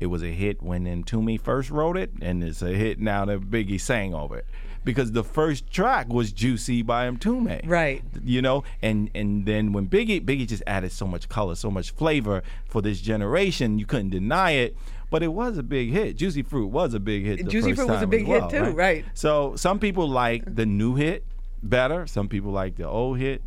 [0.00, 3.24] It was a hit when then Mtume first wrote it, and it's a hit now
[3.24, 4.46] that Biggie sang over it.
[4.84, 7.66] Because the first track was Juicy by Mtume.
[7.66, 8.02] Right.
[8.22, 11.90] You know, and and then when Biggie Biggie just added so much color, so much
[11.92, 14.76] flavor for this generation, you couldn't deny it.
[15.10, 16.16] But it was a big hit.
[16.16, 17.38] Juicy Fruit was a big hit.
[17.38, 19.04] the Juicy Fruit was a big as hit too, right.
[19.14, 21.24] So some people like the new hit
[21.62, 22.06] better.
[22.06, 23.42] Some people like the old hit.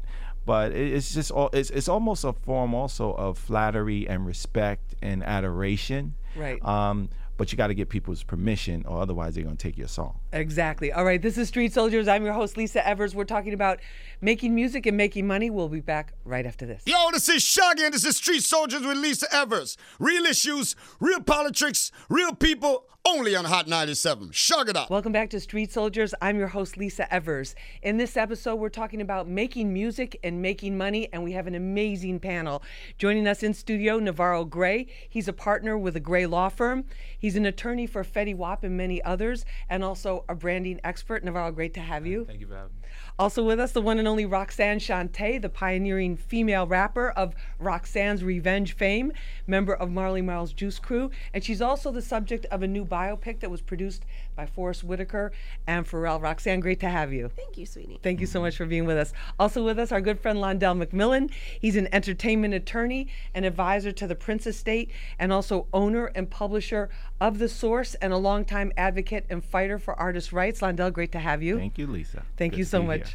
[0.45, 5.21] But it's just all it's it's almost a form also of flattery and respect and
[5.23, 6.15] adoration.
[6.37, 6.63] Right.
[6.65, 10.19] Um, but you got to get people's permission, or otherwise they're gonna take your song.
[10.33, 10.91] Exactly.
[10.91, 12.07] All right, this is Street Soldiers.
[12.07, 13.15] I'm your host, Lisa Evers.
[13.15, 13.79] We're talking about
[14.19, 15.49] making music and making money.
[15.49, 16.83] We'll be back right after this.
[16.85, 19.77] Yo, this is Shaggy, and this is Street Soldiers with Lisa Evers.
[19.99, 24.31] Real issues, real politics, real people, only on Hot 97.
[24.31, 24.89] Shug it up.
[24.89, 26.13] Welcome back to Street Soldiers.
[26.21, 27.55] I'm your host, Lisa Evers.
[27.81, 31.55] In this episode, we're talking about making music and making money, and we have an
[31.55, 32.61] amazing panel.
[32.97, 34.87] Joining us in studio, Navarro Gray.
[35.07, 36.83] He's a partner with a Gray law firm.
[37.17, 41.23] He's an attorney for Fetty Wap and many others, and also a branding expert.
[41.23, 42.25] Navarro, great to have you.
[42.25, 42.86] Thank you for having me.
[43.19, 48.23] Also with us, the one and only Roxanne Shante, the pioneering female rapper of Roxanne's
[48.23, 49.11] Revenge fame,
[49.47, 53.39] member of Marley Marl's Juice Crew, and she's also the subject of a new biopic
[53.39, 54.05] that was produced
[54.35, 55.31] by Forest Whitaker
[55.65, 56.21] and Pharrell.
[56.21, 57.31] Roxanne, great to have you.
[57.35, 57.99] Thank you, sweetie.
[58.03, 59.13] Thank you so much for being with us.
[59.39, 61.31] Also with us, our good friend Londell McMillan.
[61.59, 66.89] He's an entertainment attorney and advisor to the Prince Estate, and also owner and publisher
[67.19, 70.59] of The Source, and a longtime advocate and fighter for artists' rights.
[70.59, 71.57] Londell, great to have you.
[71.57, 72.21] Thank you, Lisa.
[72.37, 72.99] Thank Good you so be much.
[72.99, 73.06] here.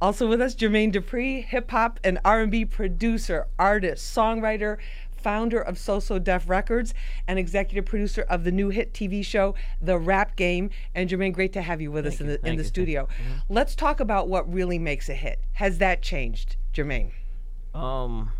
[0.00, 4.76] Also with us, Jermaine Dupri, hip hop and R&B producer, artist, songwriter,
[5.10, 6.94] founder of So So Def Records,
[7.26, 10.70] and executive producer of the new hit TV show The Rap Game.
[10.94, 12.68] And Jermaine, great to have you with us in the in the you.
[12.68, 13.08] studio.
[13.48, 15.40] Let's talk about what really makes a hit.
[15.54, 17.10] Has that changed, Jermaine?
[17.74, 18.30] Um,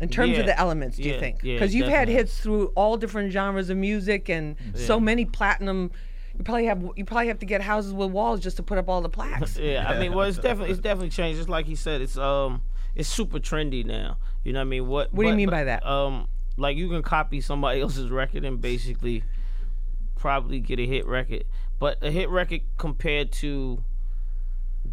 [0.00, 0.40] In terms Yeah.
[0.40, 1.38] of the elements, do you Yeah, think?
[1.42, 5.90] yeah, Because you've had hits through all different genres of music and so many platinum.
[6.38, 8.88] You probably have you probably have to get houses with walls just to put up
[8.88, 9.58] all the plaques.
[9.60, 11.38] yeah, I mean, well, it's definitely it's definitely changed.
[11.38, 12.62] Just like he said, it's um,
[12.94, 14.18] it's super trendy now.
[14.44, 14.86] You know what I mean?
[14.86, 15.84] What What do you but- mean but, by that?
[15.84, 19.24] Um, like you can copy somebody else's record and basically
[20.16, 21.44] probably get a hit record,
[21.80, 23.82] but a hit record compared to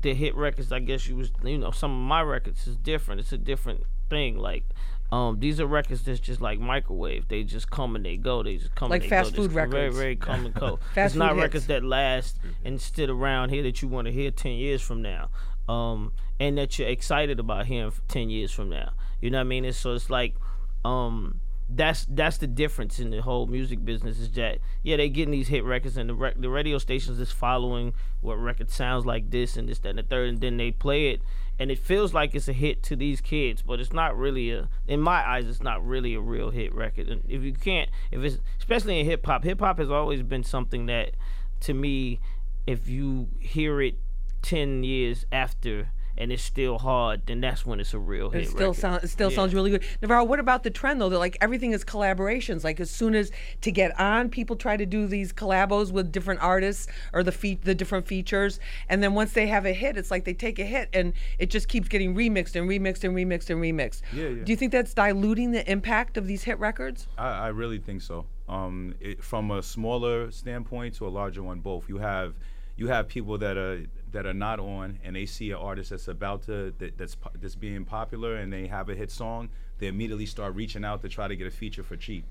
[0.01, 3.21] the hit records, I guess you was you know some of my records is different.
[3.21, 4.37] It's a different thing.
[4.37, 4.63] Like.
[5.11, 7.27] Um, these are records that's just like microwave.
[7.27, 8.41] They just come and they go.
[8.43, 9.43] They just come Like and they fast go.
[9.43, 9.97] food Just Very, records.
[9.97, 10.79] very come and go.
[10.93, 11.43] Fast it's not food hits.
[11.43, 15.01] records that last and sit around here that you want to hear 10 years from
[15.01, 15.29] now
[15.69, 19.43] um, and that you're excited about hearing 10 years from now you know what i
[19.45, 20.35] mean it's, so it's like
[20.83, 25.31] um, that's that's the difference in the whole music business is that yeah they getting
[25.31, 27.91] these hit records and the, rec- the radio stations is following
[28.21, 31.09] what record sounds like this and this that and the third and then they play
[31.09, 31.21] it.
[31.57, 34.69] And it feels like it's a hit to these kids but it's not really a
[34.87, 37.07] in my eyes it's not really a real hit record.
[37.07, 40.43] And if you can't if it's especially in hip hop hip hop has always been
[40.43, 41.11] something that
[41.61, 42.19] to me
[42.67, 43.95] if you hear it
[44.41, 48.47] 10 years after and it's still hard then that's when it's a real hit It
[48.49, 48.75] still record.
[48.79, 49.35] sounds it still Yeah.
[49.35, 49.83] sounds really good.
[50.01, 51.09] Navarro, what about the trend though?
[51.09, 52.63] That like everything is collaborations.
[52.63, 56.41] Like as soon as to get on, people try to do these collabos with different
[56.41, 58.59] artists or the fe- the different features,
[58.89, 61.49] and then once they have a hit, it's like they take a hit and it
[61.49, 64.01] just keeps getting remixed and remixed and remixed and remixed.
[64.13, 64.43] Yeah, yeah.
[64.43, 67.07] Do you think that's diluting the impact of these hit records?
[67.17, 68.25] I, I really think so.
[68.47, 71.89] Um, it, from a smaller standpoint to a larger one, both.
[71.89, 72.35] You have
[72.77, 73.83] you have people that are
[74.15, 77.55] that are not on, and they see an artist that's about to that, that's that's
[77.55, 79.49] being popular, and they have a hit song.
[79.77, 82.23] They immediately start reaching out to try to get a feature for cheap.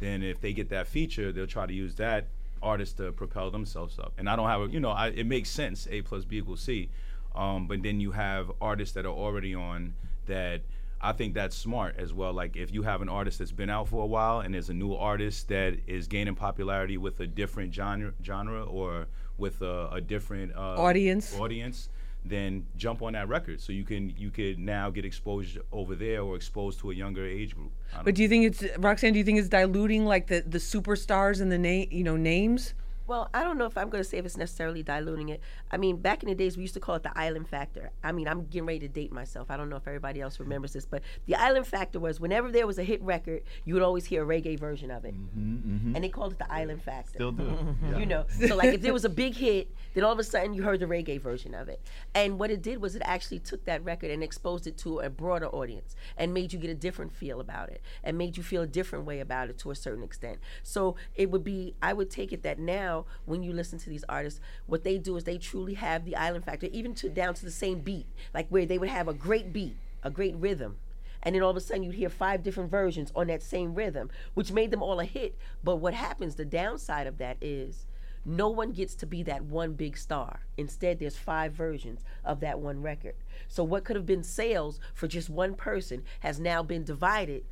[0.00, 2.26] Then if they get that feature, they'll try to use that
[2.60, 4.12] artist to propel themselves up.
[4.18, 5.86] And I don't have a you know I, it makes sense.
[5.92, 6.88] A plus B equals C.
[7.36, 9.94] Um, but then you have artists that are already on
[10.26, 10.62] that
[11.00, 12.32] I think that's smart as well.
[12.32, 14.74] Like if you have an artist that's been out for a while and there's a
[14.74, 19.06] new artist that is gaining popularity with a different genre, genre or
[19.38, 21.34] with a, a different uh, Audience.
[21.38, 21.88] audience,
[22.24, 26.22] then jump on that record so you can you could now get exposed over there
[26.22, 27.70] or exposed to a younger age group.
[28.04, 29.12] But do you think it's Roxanne?
[29.12, 32.74] Do you think it's diluting like the the superstars and the name you know names?
[33.08, 35.40] Well, I don't know if I'm going to say if it's necessarily diluting it.
[35.70, 37.90] I mean, back in the days, we used to call it the island factor.
[38.04, 39.50] I mean, I'm getting ready to date myself.
[39.50, 42.66] I don't know if everybody else remembers this, but the island factor was whenever there
[42.66, 45.14] was a hit record, you would always hear a reggae version of it.
[45.14, 45.94] Mm-hmm, mm-hmm.
[45.94, 47.14] And they called it the island factor.
[47.14, 47.48] Still do.
[47.98, 50.52] You know, so like if there was a big hit, then all of a sudden
[50.52, 51.80] you heard the reggae version of it.
[52.14, 55.10] And what it did was it actually took that record and exposed it to a
[55.10, 58.62] broader audience and made you get a different feel about it and made you feel
[58.62, 60.38] a different way about it to a certain extent.
[60.62, 64.04] So it would be, I would take it that now when you listen to these
[64.08, 67.44] artists, what they do is they truly have the island factor, even to down to
[67.44, 70.76] the same beat, like where they would have a great beat, a great rhythm
[71.22, 74.10] and then all of a sudden you'd hear five different versions on that same rhythm,
[74.34, 75.36] which made them all a hit.
[75.64, 77.86] But what happens, the downside of that is
[78.24, 80.40] no one gets to be that one big star.
[80.56, 83.14] Instead, there's five versions of that one record.
[83.48, 87.44] So what could have been sales for just one person has now been divided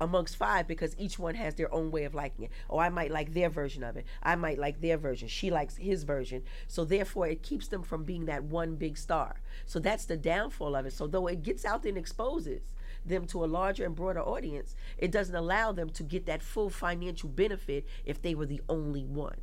[0.00, 2.50] amongst five because each one has their own way of liking it.
[2.68, 4.06] Oh, I might like their version of it.
[4.22, 5.28] I might like their version.
[5.28, 6.42] She likes his version.
[6.68, 9.40] So therefore, it keeps them from being that one big star.
[9.64, 10.92] So that's the downfall of it.
[10.92, 12.74] So though it gets out there and exposes
[13.04, 16.70] them to a larger and broader audience, it doesn't allow them to get that full
[16.70, 19.36] financial benefit if they were the only one.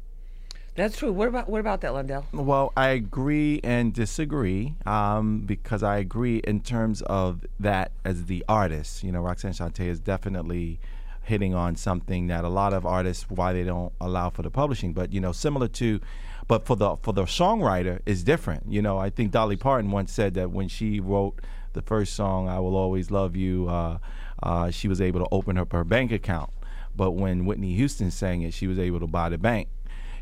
[0.76, 1.12] That's true.
[1.12, 2.26] What about what about that, Londell?
[2.34, 8.44] Well, I agree and disagree um, because I agree in terms of that as the
[8.50, 9.04] artist.
[9.04, 10.80] You know, Roxanne Shante is definitely
[11.22, 14.94] hitting on something that a lot of artists why they don't allow for the publishing.
[14.94, 16.00] But you know, similar to,
[16.48, 18.64] but for the for the songwriter is different.
[18.68, 21.40] You know, I think Dolly Parton once said that when she wrote
[21.74, 24.00] the first song, "I Will Always Love You," uh,
[24.42, 26.50] uh, she was able to open up her bank account.
[26.96, 29.68] But when Whitney Houston sang it, she was able to buy the bank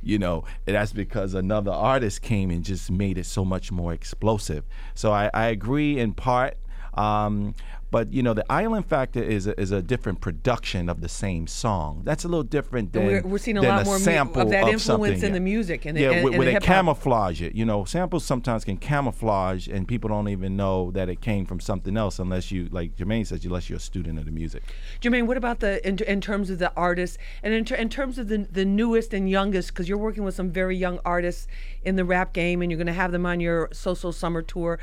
[0.02, 4.66] you know that's because another artist came and just made it so much more explosive.
[4.93, 6.58] So i, I agree in part.
[6.93, 7.56] Um,
[7.92, 11.46] but you know the island factor is a, is a different production of the same
[11.46, 12.02] song.
[12.06, 14.70] That's a little different than we're, we're seeing a lot more mu- sample of that
[14.70, 15.14] influence something.
[15.14, 15.30] in yeah.
[15.34, 17.54] the music and yeah, and- where, and where the they camouflage it.
[17.54, 21.60] You know, samples sometimes can camouflage, and people don't even know that it came from
[21.60, 24.64] something else unless you, like Jermaine says, unless you're a student of the music.
[25.02, 28.18] Jermaine, what about the in, in terms of the artists and in, ter- in terms
[28.18, 29.70] of the the newest and youngest?
[29.70, 31.48] Because you're working with some very young artists
[31.84, 34.80] in the rap game, and you're going to have them on your So-So Summer tour.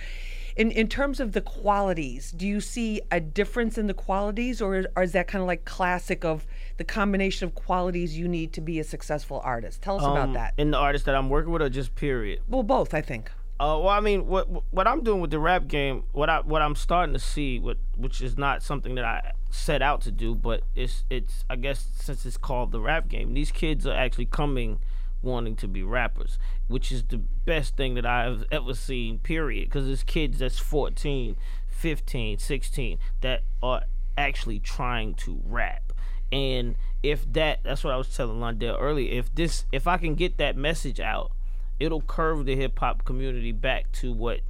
[0.58, 4.74] In in terms of the qualities, do you see a difference in the qualities, or
[4.74, 6.44] is, or is that kind of like classic of
[6.78, 9.82] the combination of qualities you need to be a successful artist?
[9.82, 10.54] Tell us about Um, that.
[10.58, 12.40] In the artist that I'm working with, or just period?
[12.48, 13.30] Well, both, I think.
[13.60, 16.60] Uh, well, I mean, what what I'm doing with the rap game, what I what
[16.60, 20.34] I'm starting to see, what which is not something that I set out to do,
[20.34, 24.26] but it's it's I guess since it's called the rap game, these kids are actually
[24.26, 24.80] coming
[25.22, 26.38] wanting to be rappers,
[26.68, 29.18] which is the best thing that I've ever seen.
[29.18, 31.36] Period, because it's kids that's 14,
[31.68, 33.82] 15, 16 that are
[34.16, 35.92] actually trying to rap.
[36.30, 39.12] And if that, that's what I was telling Londell earlier.
[39.12, 41.32] If this, if I can get that message out,
[41.80, 44.40] it'll curve the hip hop community back to what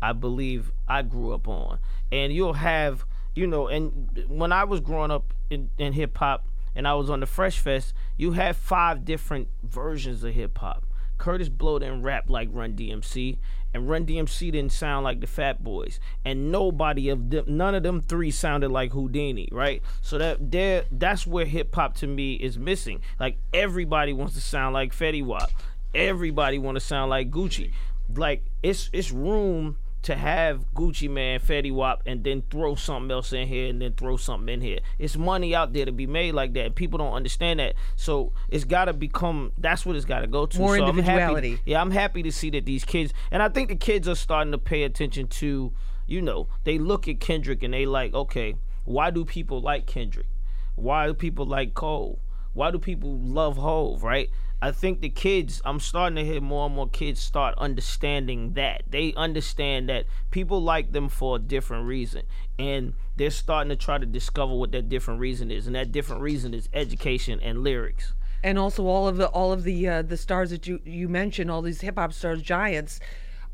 [0.00, 1.78] I believe I grew up on.
[2.12, 3.04] And you'll have,
[3.34, 7.10] you know, and when I was growing up in, in hip hop and I was
[7.10, 10.86] on the Fresh Fest, you had five different versions of hip hop.
[11.18, 13.38] Kurtis Blow didn't rap like Run DMC,
[13.72, 17.82] and Run DMC didn't sound like the Fat Boys, and nobody of them, none of
[17.82, 19.82] them three sounded like Whodini, right?
[20.00, 23.00] So that there, that's where hip hop to me is missing.
[23.18, 25.50] Like everybody wants to sound like Fetty Wap,
[25.94, 27.72] everybody want to sound like Gucci.
[28.14, 33.32] Like it's it's room to have Gucci Mane, Fetty Wap, and then throw something else
[33.32, 34.78] in here, and then throw something in here.
[34.98, 36.74] It's money out there to be made like that.
[36.74, 39.52] People don't understand that, so it's got to become.
[39.58, 40.58] That's what it's got to go to.
[40.58, 41.60] More so I'm happy- individuality.
[41.64, 44.52] yeah, I'm happy to see that these kids, and I think the kids are starting
[44.52, 45.72] to pay attention to.
[46.06, 50.26] You know, they look at Kendrick and they like, okay, why do people like Kendrick?
[50.74, 52.18] Why do people like Cole?
[52.52, 54.02] Why do people love Hove?
[54.02, 54.28] Right?
[54.64, 58.84] I think the kids, I'm starting to hear more and more kids start understanding that.
[58.88, 62.22] They understand that people like them for a different reason.
[62.58, 65.66] And they're starting to try to discover what that different reason is.
[65.66, 68.14] And that different reason is education and lyrics.
[68.42, 71.50] and also all of the all of the uh, the stars that you you mentioned,
[71.50, 73.00] all these hip hop stars, giants,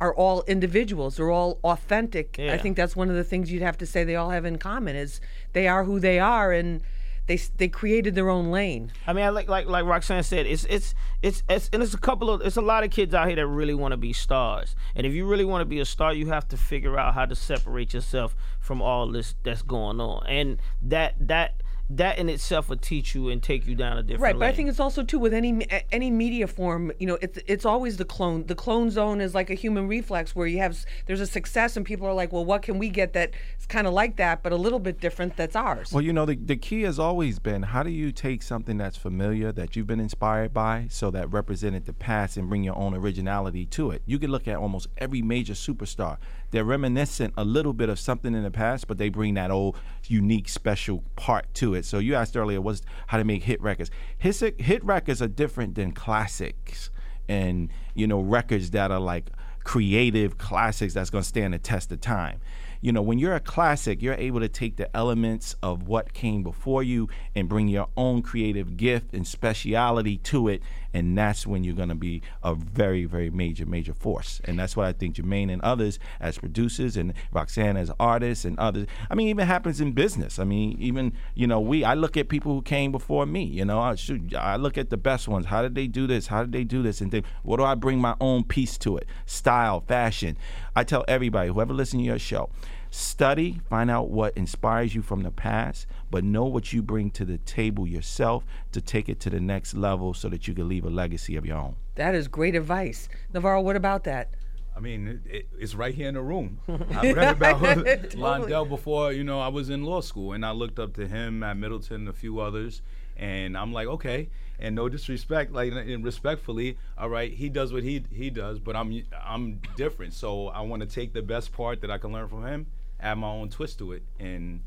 [0.01, 1.17] are all individuals.
[1.17, 2.39] They're all authentic.
[2.39, 4.59] I think that's one of the things you'd have to say they all have in
[4.59, 5.21] common is
[5.55, 6.83] they are who they are and
[7.31, 8.91] they they created their own lane.
[9.07, 11.99] I mean, I like like like Roxanne said, it's it's it's it's and it's a
[11.99, 14.75] couple of it's a lot of kids out here that really want to be stars.
[14.97, 17.27] And if you really want to be a star, you have to figure out how
[17.27, 20.27] to separate yourself from all this that's going on.
[20.27, 24.23] And that that that in itself will teach you and take you down a different
[24.23, 26.93] Right, but I think it's also too with any any media form.
[26.99, 28.47] You know, it's it's always the clone.
[28.47, 31.85] The clone zone is like a human reflex where you have there's a success and
[31.85, 33.35] people are like, well, what can we get that's
[33.69, 35.93] kind of like that, but a little bit different that's ours.
[35.93, 38.97] Well, you know, the, the key has always been how do you take something that's
[38.97, 42.95] familiar, that you've been inspired by, so that represented the past and bring your own
[42.95, 44.03] originality to it?
[44.07, 46.19] You can look at almost every major superstar.
[46.51, 49.77] They're reminiscent a little bit of something in the past, but they bring that old
[50.07, 51.85] unique, special part to it.
[51.85, 53.91] So you asked earlier, was how to make hit records.
[54.19, 56.91] Hit, hit records are different than classics
[57.29, 59.31] and, you know, records that are like
[59.63, 62.41] creative classics that's going to stand the test of time
[62.81, 66.43] you know, when you're a classic, you're able to take the elements of what came
[66.43, 70.63] before you and bring your own creative gift and speciality to it.
[70.93, 74.41] And that's when you're going to be a very, very major, major force.
[74.45, 78.59] And that's what I think Jermaine and others as producers and Roxanne as artists and
[78.59, 78.87] others.
[79.11, 80.39] I mean, even happens in business.
[80.39, 83.65] I mean, even, you know, we, I look at people who came before me, you
[83.65, 85.47] know, I, shoot, I look at the best ones.
[85.47, 86.27] How did they do this?
[86.27, 87.01] How did they do this?
[87.01, 89.07] And think, what do I bring my own piece to it?
[89.27, 90.37] Style, fashion.
[90.75, 92.51] I tell everybody, whoever listens to your show,
[92.91, 97.25] study, find out what inspires you from the past, but know what you bring to
[97.25, 100.85] the table yourself to take it to the next level so that you can leave
[100.85, 101.77] a legacy of your own.
[101.95, 103.61] that is great advice, Navarro.
[103.61, 104.31] What about that?
[104.77, 106.59] I mean, it, it, it's right here in the room.
[106.69, 110.79] I read about Londell before, you know, I was in law school, and I looked
[110.79, 112.83] up to him at Middleton and a few others,
[113.17, 114.31] and I'm like, okay.
[114.59, 118.77] And no disrespect, like, and respectfully, all right, he does what he he does, but
[118.77, 122.29] I'm I'm different, so I want to take the best part that I can learn
[122.29, 122.67] from him,
[123.03, 124.61] add my own twist to it, and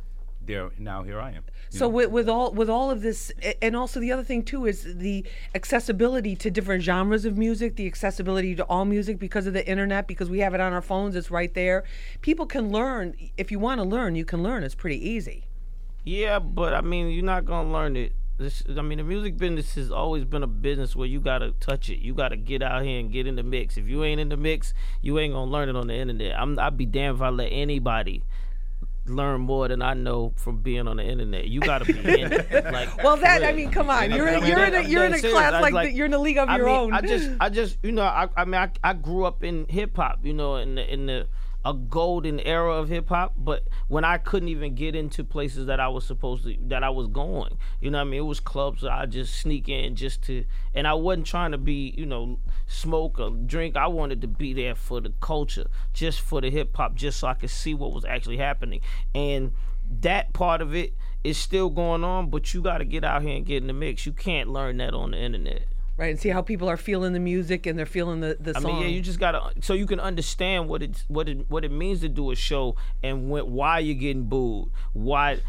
[0.46, 1.44] there now here I am.
[1.70, 1.90] So know?
[1.90, 3.32] with, with all with all of this,
[3.62, 5.26] and also the other thing too is the
[5.56, 10.08] accessibility to different genres of music, the accessibility to all music because of the internet,
[10.08, 11.84] because we have it on our phones, it's right there.
[12.22, 14.64] People can learn if you want to learn, you can learn.
[14.64, 15.46] It's pretty easy.
[16.04, 18.14] Yeah, but I mean, you're not gonna learn it.
[18.38, 21.90] This, I mean, the music business has always been a business where you gotta touch
[21.90, 22.00] it.
[22.00, 23.78] You gotta get out here and get in the mix.
[23.78, 26.40] If you ain't in the mix, you ain't gonna learn it on the internet.
[26.40, 28.24] I'm, I'd be damned if I let anybody
[29.06, 31.48] learn more than I know from being on the internet.
[31.48, 32.66] You gotta be in it.
[32.74, 35.12] Like, Well, that I mean, come on, you're in, mean, you're in a, you're in
[35.12, 35.38] a dead serious.
[35.38, 36.94] class like, like- the, you're in a league of I your mean, own.
[36.94, 39.96] I just, I just, you know, I, I mean, I, I grew up in hip
[39.96, 41.28] hop, you know, in the, in the
[41.66, 43.34] a golden era of hip hop.
[43.38, 46.90] But when I couldn't even get into places that I was supposed to, that I
[46.90, 50.46] was going, you know, I mean, it was clubs I just sneak in just to,
[50.74, 53.76] and I wasn't trying to be, you know, smoke or drink.
[53.76, 57.28] I wanted to be there for the culture, just for the hip hop, just so
[57.28, 58.82] I could see what was actually happening,
[59.16, 59.54] and
[60.02, 60.94] that part of it
[61.24, 62.30] is still going on.
[62.30, 64.06] But you got to get out here and get in the mix.
[64.06, 65.64] You can't learn that on the internet.
[65.98, 68.62] Right, and see how people are feeling the music and they're feeling the the I
[68.62, 68.74] song.
[68.74, 71.72] mean, yeah, you just gotta so you can understand what it what it what it
[71.72, 74.70] means to do a show and when, why you're getting booed.
[74.94, 75.40] Why,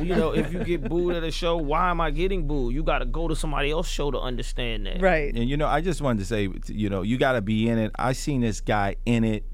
[0.00, 2.74] you know, if you get booed at a show, why am I getting booed?
[2.74, 5.00] You gotta go to somebody else's show to understand that.
[5.00, 5.34] right.
[5.34, 7.78] And you know, I just wanted to say, you know, you got to be in
[7.78, 7.90] it.
[7.96, 9.44] I seen this guy in it.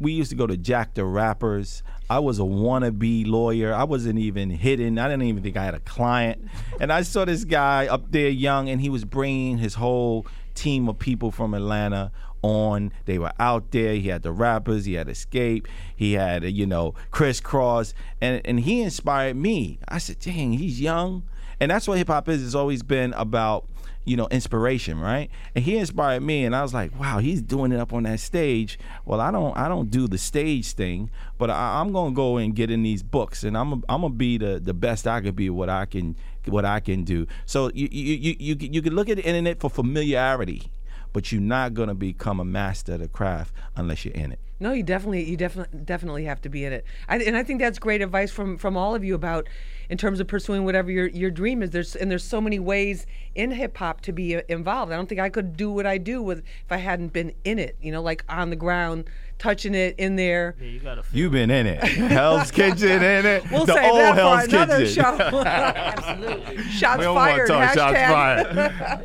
[0.00, 1.82] We used to go to Jack the Rappers.
[2.10, 3.72] I was a wannabe lawyer.
[3.72, 4.98] I wasn't even hidden.
[4.98, 6.48] I didn't even think I had a client.
[6.80, 10.88] And I saw this guy up there young, and he was bringing his whole team
[10.88, 12.92] of people from Atlanta on.
[13.06, 13.94] They were out there.
[13.94, 14.84] He had the rappers.
[14.84, 15.66] He had Xscape.
[15.96, 17.94] He had, you know, Kris Kross.
[18.20, 19.78] And, and he inspired me.
[19.88, 21.22] I said, dang, he's young.
[21.60, 22.44] And that's what hip hop is.
[22.44, 23.64] It's always been about
[24.04, 25.30] you know, inspiration, right?
[25.54, 28.20] And he inspired me, and I was like, wow, he's doing it up on that
[28.20, 28.78] stage.
[29.04, 32.54] Well, I don't, I don't do the stage thing, but I, I'm gonna go and
[32.54, 35.48] get in these books, and I'm, I'm gonna be the, the best I could be.
[35.50, 37.26] What I can, what I can do.
[37.46, 40.70] So you, you, you, you, you can look at the internet for familiarity,
[41.12, 44.40] but you're not gonna become a master of the craft unless you're in it.
[44.60, 46.84] No, you definitely, you definitely, definitely have to be in it.
[47.08, 49.48] I, and I think that's great advice from from all of you about,
[49.90, 51.70] in terms of pursuing whatever your your dream is.
[51.70, 54.92] There's and there's so many ways in hip hop to be uh, involved.
[54.92, 57.58] I don't think I could do what I do with if I hadn't been in
[57.58, 57.76] it.
[57.80, 60.54] You know, like on the ground, touching it in there.
[60.60, 61.02] Yeah, you gotta.
[61.02, 61.82] Feel You've been in it.
[61.84, 63.50] Hell's Kitchen in it.
[63.50, 64.94] We'll the save old that Hell's for another Kitchen.
[65.02, 65.42] show.
[65.46, 66.62] Absolutely.
[66.64, 67.48] shots We don't wanna fired.
[67.48, 68.96] talk shots hashtag.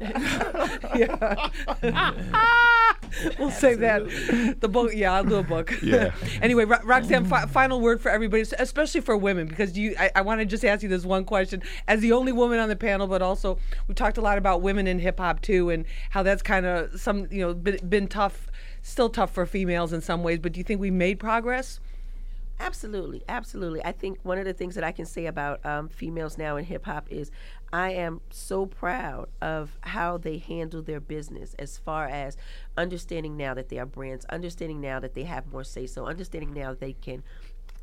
[1.01, 2.19] fired.
[3.39, 4.57] We'll save that.
[4.61, 5.73] The book, yeah, I'll do a book.
[5.81, 6.13] Yeah.
[6.41, 10.21] anyway, Ro- Roxanne, fi- final word for everybody, especially for women, because you, I, I
[10.21, 11.63] want to just ask you this one question.
[11.87, 13.57] As the only woman on the panel, but also
[13.87, 16.99] we talked a lot about women in hip hop too, and how that's kind of
[16.99, 18.47] some, you know, been, been tough,
[18.81, 20.39] still tough for females in some ways.
[20.39, 21.79] But do you think we made progress?
[22.61, 23.83] Absolutely, absolutely.
[23.85, 26.65] I think one of the things that I can say about um, females now in
[26.65, 27.31] hip hop is
[27.71, 32.35] I am so proud of how they handle their business as far as
[32.75, 36.53] understanding now that they are brands, understanding now that they have more say so, understanding
[36.53, 37.23] now that they can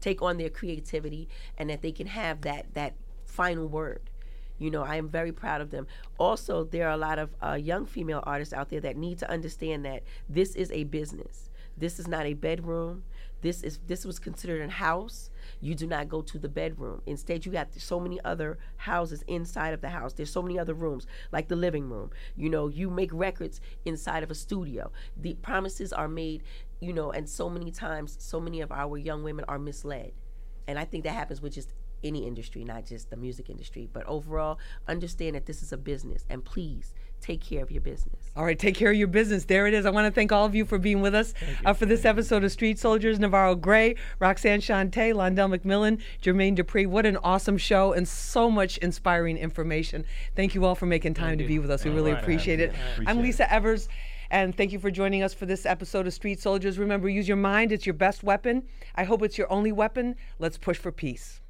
[0.01, 1.27] take on their creativity
[1.57, 2.95] and that they can have that that
[3.25, 4.11] final word.
[4.59, 5.87] You know, I am very proud of them.
[6.19, 9.31] Also, there are a lot of uh, young female artists out there that need to
[9.31, 11.51] understand that this is a business.
[11.77, 13.05] This is not a bedroom.
[13.43, 15.31] This is this was considered a house.
[15.61, 17.03] You do not go to the bedroom.
[17.05, 20.15] Instead, you got so many other houses inside of the house.
[20.15, 22.11] There's so many other rooms, like the living room.
[22.35, 24.91] You know, you make records inside of a studio.
[25.21, 26.45] The promises are made,
[26.81, 30.13] you know, and so many times, so many of our young women are misled.
[30.67, 33.89] And I think that happens with just any industry, not just the music industry.
[33.93, 38.31] But overall, understand that this is a business, and please take care of your business.
[38.37, 39.45] All right, take care of your business.
[39.45, 39.87] There it is.
[39.87, 41.35] I want to thank all of you for being with us
[41.65, 43.19] uh, for this episode of Street Soldiers.
[43.19, 46.87] Navarro Gray, Roxanne Shante, Londell McMillan, Jermaine Dupri.
[46.87, 50.05] What an awesome show and so much inspiring information.
[50.35, 51.85] Thank you all for making time to be with us.
[51.85, 52.23] We really right.
[52.23, 52.73] appreciate it.
[53.07, 53.89] I'm Lisa Evers.
[54.31, 56.79] And thank you for joining us for this episode of Street Soldiers.
[56.79, 58.65] Remember, use your mind, it's your best weapon.
[58.95, 60.17] I hope it's your only weapon.
[60.39, 61.41] Let's push for peace.